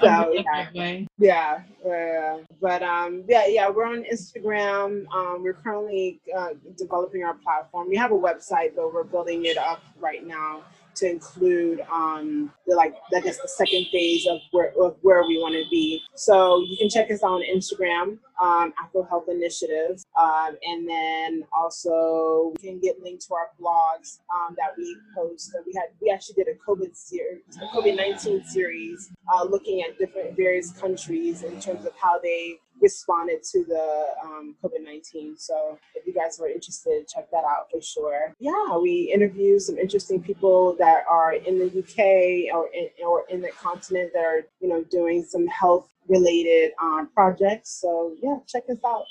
so, 0.00 0.32
yeah. 0.72 1.00
yeah, 1.18 1.60
uh, 1.84 2.38
but 2.60 2.82
um, 2.82 3.24
yeah, 3.28 3.46
yeah, 3.46 3.68
we're 3.68 3.86
on 3.86 4.04
Instagram. 4.04 5.06
Um, 5.12 5.42
we're 5.42 5.54
currently 5.54 6.20
uh, 6.36 6.50
developing 6.76 7.24
our 7.24 7.34
platform. 7.34 7.88
We 7.88 7.96
have 7.96 8.12
a 8.12 8.14
website, 8.14 8.74
but 8.76 8.92
we're 8.92 9.04
building 9.04 9.44
it 9.44 9.58
up 9.58 9.82
right 10.00 10.26
now 10.26 10.62
to 10.96 11.10
include 11.10 11.80
um, 11.92 12.52
the, 12.66 12.74
like 12.74 12.94
I 13.14 13.20
guess 13.20 13.38
the 13.40 13.48
second 13.48 13.86
phase 13.92 14.26
of 14.26 14.38
where 14.50 14.72
of 14.82 14.96
where 15.02 15.22
we 15.24 15.38
want 15.38 15.54
to 15.54 15.64
be. 15.70 16.02
So 16.14 16.60
you 16.66 16.76
can 16.76 16.88
check 16.88 17.10
us 17.10 17.22
out 17.22 17.32
on 17.32 17.42
Instagram, 17.42 18.18
um, 18.42 18.72
Afro 18.82 19.02
Health 19.04 19.26
Initiatives, 19.28 20.06
um, 20.18 20.56
and 20.62 20.88
then 20.88 21.44
also 21.52 22.52
you 22.60 22.70
can 22.70 22.80
get 22.80 23.00
linked 23.02 23.26
to 23.26 23.34
our 23.34 23.50
blogs 23.60 24.20
um, 24.34 24.54
that 24.56 24.70
we 24.76 24.96
post. 25.14 25.54
we 25.66 25.72
had 25.74 25.88
we 26.00 26.10
actually 26.10 26.42
did 26.42 26.48
a 26.48 26.70
COVID 26.70 26.96
series, 26.96 27.42
a 27.56 27.76
COVID 27.76 27.96
nineteen 27.96 28.44
series, 28.44 29.10
uh, 29.32 29.44
looking 29.44 29.82
at 29.82 29.98
different 29.98 30.36
various 30.36 30.72
countries 30.72 31.42
in 31.42 31.60
terms 31.60 31.84
of 31.84 31.92
how 32.00 32.18
they 32.18 32.58
responded 32.80 33.42
to 33.52 33.64
the 33.64 34.06
um, 34.24 34.54
COVID 34.62 34.84
19. 34.84 35.36
So 35.38 35.78
if 35.94 36.06
you 36.06 36.12
guys 36.12 36.38
were 36.40 36.48
interested, 36.48 37.06
check 37.08 37.30
that 37.30 37.44
out 37.44 37.70
for 37.70 37.80
sure. 37.80 38.34
Yeah, 38.38 38.76
we 38.76 39.10
interview 39.14 39.58
some 39.58 39.78
interesting 39.78 40.22
people 40.22 40.76
that 40.78 41.04
are 41.08 41.34
in 41.34 41.58
the 41.58 41.66
UK 41.66 42.54
or 42.54 42.68
in, 42.74 42.88
or 43.06 43.24
in 43.28 43.40
the 43.40 43.50
continent 43.50 44.10
that 44.14 44.24
are, 44.24 44.46
you 44.60 44.68
know, 44.68 44.84
doing 44.84 45.24
some 45.24 45.46
health 45.46 45.88
related 46.08 46.72
um, 46.80 47.08
projects. 47.14 47.80
So 47.80 48.14
yeah, 48.22 48.36
check 48.46 48.64
us 48.70 48.78
out. 48.86 49.04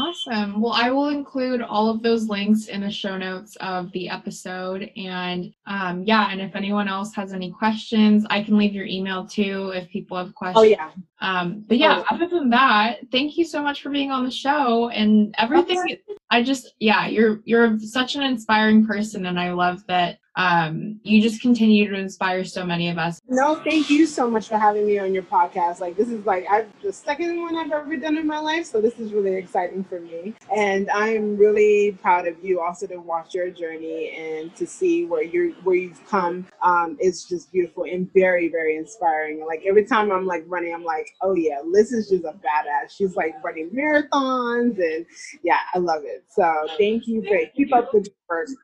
Awesome. 0.00 0.60
Well, 0.60 0.74
I 0.74 0.90
will 0.90 1.08
include 1.08 1.60
all 1.60 1.88
of 1.88 2.02
those 2.02 2.28
links 2.28 2.66
in 2.66 2.82
the 2.82 2.90
show 2.90 3.18
notes 3.18 3.56
of 3.56 3.90
the 3.90 4.08
episode. 4.08 4.90
And 4.96 5.52
um, 5.66 6.04
yeah, 6.04 6.28
and 6.30 6.40
if 6.40 6.54
anyone 6.54 6.86
else 6.86 7.12
has 7.16 7.32
any 7.32 7.50
questions, 7.50 8.24
I 8.30 8.44
can 8.44 8.56
leave 8.56 8.74
your 8.74 8.86
email 8.86 9.26
too 9.26 9.72
if 9.74 9.88
people 9.88 10.16
have 10.16 10.34
questions. 10.36 10.58
Oh, 10.58 10.62
yeah. 10.62 10.90
Um, 11.20 11.64
but 11.66 11.78
yeah, 11.78 12.04
oh. 12.08 12.14
other 12.14 12.28
than 12.28 12.48
that, 12.50 12.98
thank 13.10 13.36
you 13.36 13.44
so 13.44 13.60
much 13.60 13.82
for 13.82 13.90
being 13.90 14.12
on 14.12 14.24
the 14.24 14.30
show 14.30 14.88
and 14.90 15.34
everything. 15.36 15.78
Okay. 15.80 16.00
I 16.30 16.42
just, 16.42 16.74
yeah, 16.78 17.06
you're 17.06 17.40
you're 17.44 17.78
such 17.80 18.14
an 18.14 18.22
inspiring 18.22 18.86
person, 18.86 19.26
and 19.26 19.40
I 19.40 19.52
love 19.52 19.86
that 19.86 20.18
um, 20.38 21.00
you 21.02 21.20
just 21.20 21.42
continue 21.42 21.90
to 21.90 21.96
inspire 21.96 22.44
so 22.44 22.64
many 22.64 22.88
of 22.90 22.96
us. 22.96 23.20
No, 23.28 23.56
thank 23.56 23.90
you 23.90 24.06
so 24.06 24.30
much 24.30 24.46
for 24.46 24.56
having 24.56 24.86
me 24.86 24.96
on 24.96 25.12
your 25.12 25.24
podcast. 25.24 25.80
Like 25.80 25.96
this 25.96 26.08
is 26.08 26.24
like 26.26 26.46
I've 26.48 26.68
the 26.80 26.92
second 26.92 27.40
one 27.40 27.56
I've 27.56 27.72
ever 27.72 27.96
done 27.96 28.16
in 28.16 28.26
my 28.26 28.38
life, 28.38 28.64
so 28.64 28.80
this 28.80 29.00
is 29.00 29.12
really 29.12 29.34
exciting 29.34 29.82
for 29.82 29.98
me. 29.98 30.34
And 30.56 30.88
I'm 30.90 31.36
really 31.36 31.98
proud 32.00 32.28
of 32.28 32.36
you 32.42 32.60
also 32.60 32.86
to 32.86 32.98
watch 32.98 33.34
your 33.34 33.50
journey 33.50 34.14
and 34.16 34.54
to 34.54 34.64
see 34.64 35.06
where 35.06 35.24
you're 35.24 35.50
where 35.64 35.74
you've 35.74 36.06
come. 36.06 36.46
Um, 36.62 36.96
it's 37.00 37.24
just 37.24 37.50
beautiful 37.50 37.82
and 37.84 38.08
very 38.14 38.48
very 38.48 38.76
inspiring. 38.76 39.44
Like 39.44 39.64
every 39.66 39.86
time 39.86 40.12
I'm 40.12 40.24
like 40.24 40.44
running, 40.46 40.72
I'm 40.72 40.84
like, 40.84 41.08
oh 41.20 41.34
yeah, 41.34 41.58
Liz 41.64 41.90
is 41.90 42.10
just 42.10 42.24
a 42.24 42.28
badass. 42.28 42.92
She's 42.96 43.16
like 43.16 43.34
running 43.42 43.70
marathons 43.70 44.78
and 44.78 45.04
yeah, 45.42 45.58
I 45.74 45.78
love 45.78 46.02
it. 46.04 46.17
So 46.28 46.66
thank 46.78 47.06
you 47.06 47.22
for 47.22 47.38
keep 47.56 47.74
up 47.74 47.92
the 47.92 48.06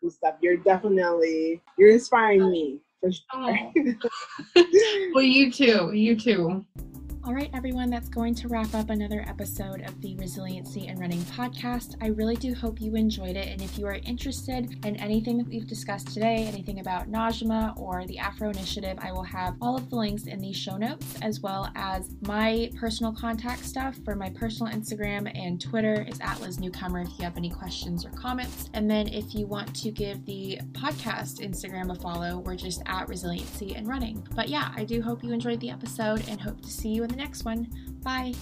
and 0.02 0.12
stuff. 0.12 0.34
You're 0.40 0.56
definitely 0.58 1.60
you're 1.78 1.92
inspiring 1.92 2.50
me 2.50 2.80
for 3.00 3.12
sure. 3.12 3.72
Oh. 4.56 4.64
well, 5.14 5.24
you 5.24 5.50
too. 5.50 5.92
You 5.92 6.16
too. 6.16 6.64
All 7.26 7.32
right, 7.32 7.48
everyone, 7.54 7.88
that's 7.88 8.10
going 8.10 8.34
to 8.34 8.48
wrap 8.48 8.74
up 8.74 8.90
another 8.90 9.24
episode 9.26 9.80
of 9.80 9.98
the 10.02 10.14
Resiliency 10.16 10.88
and 10.88 11.00
Running 11.00 11.22
podcast. 11.22 11.94
I 12.02 12.08
really 12.08 12.36
do 12.36 12.52
hope 12.52 12.82
you 12.82 12.96
enjoyed 12.96 13.34
it. 13.34 13.48
And 13.48 13.62
if 13.62 13.78
you 13.78 13.86
are 13.86 13.98
interested 14.04 14.84
in 14.84 14.96
anything 14.96 15.38
that 15.38 15.46
we've 15.46 15.66
discussed 15.66 16.08
today, 16.08 16.44
anything 16.46 16.80
about 16.80 17.10
Najma 17.10 17.78
or 17.78 18.06
the 18.06 18.18
Afro 18.18 18.50
Initiative, 18.50 18.98
I 19.00 19.10
will 19.10 19.22
have 19.22 19.56
all 19.62 19.74
of 19.74 19.88
the 19.88 19.96
links 19.96 20.24
in 20.24 20.38
the 20.38 20.52
show 20.52 20.76
notes, 20.76 21.16
as 21.22 21.40
well 21.40 21.72
as 21.74 22.14
my 22.26 22.70
personal 22.78 23.14
contact 23.14 23.64
stuff 23.64 23.96
for 24.04 24.14
my 24.14 24.28
personal 24.28 24.70
Instagram 24.70 25.32
and 25.34 25.58
Twitter 25.58 26.04
is 26.06 26.20
at 26.20 26.42
Liz 26.42 26.60
Newcomer 26.60 27.00
if 27.00 27.18
you 27.18 27.24
have 27.24 27.38
any 27.38 27.48
questions 27.48 28.04
or 28.04 28.10
comments. 28.10 28.68
And 28.74 28.90
then 28.90 29.08
if 29.08 29.34
you 29.34 29.46
want 29.46 29.74
to 29.76 29.90
give 29.90 30.26
the 30.26 30.60
podcast 30.72 31.40
Instagram 31.40 31.90
a 31.90 31.94
follow, 31.94 32.40
we're 32.40 32.54
just 32.54 32.82
at 32.84 33.08
Resiliency 33.08 33.76
and 33.76 33.88
Running. 33.88 34.28
But 34.34 34.50
yeah, 34.50 34.72
I 34.76 34.84
do 34.84 35.00
hope 35.00 35.24
you 35.24 35.32
enjoyed 35.32 35.60
the 35.60 35.70
episode 35.70 36.22
and 36.28 36.38
hope 36.38 36.60
to 36.60 36.68
see 36.68 36.90
you 36.90 37.02
in 37.02 37.13
the 37.14 37.22
next 37.22 37.44
one. 37.44 37.68
Bye. 38.02 38.34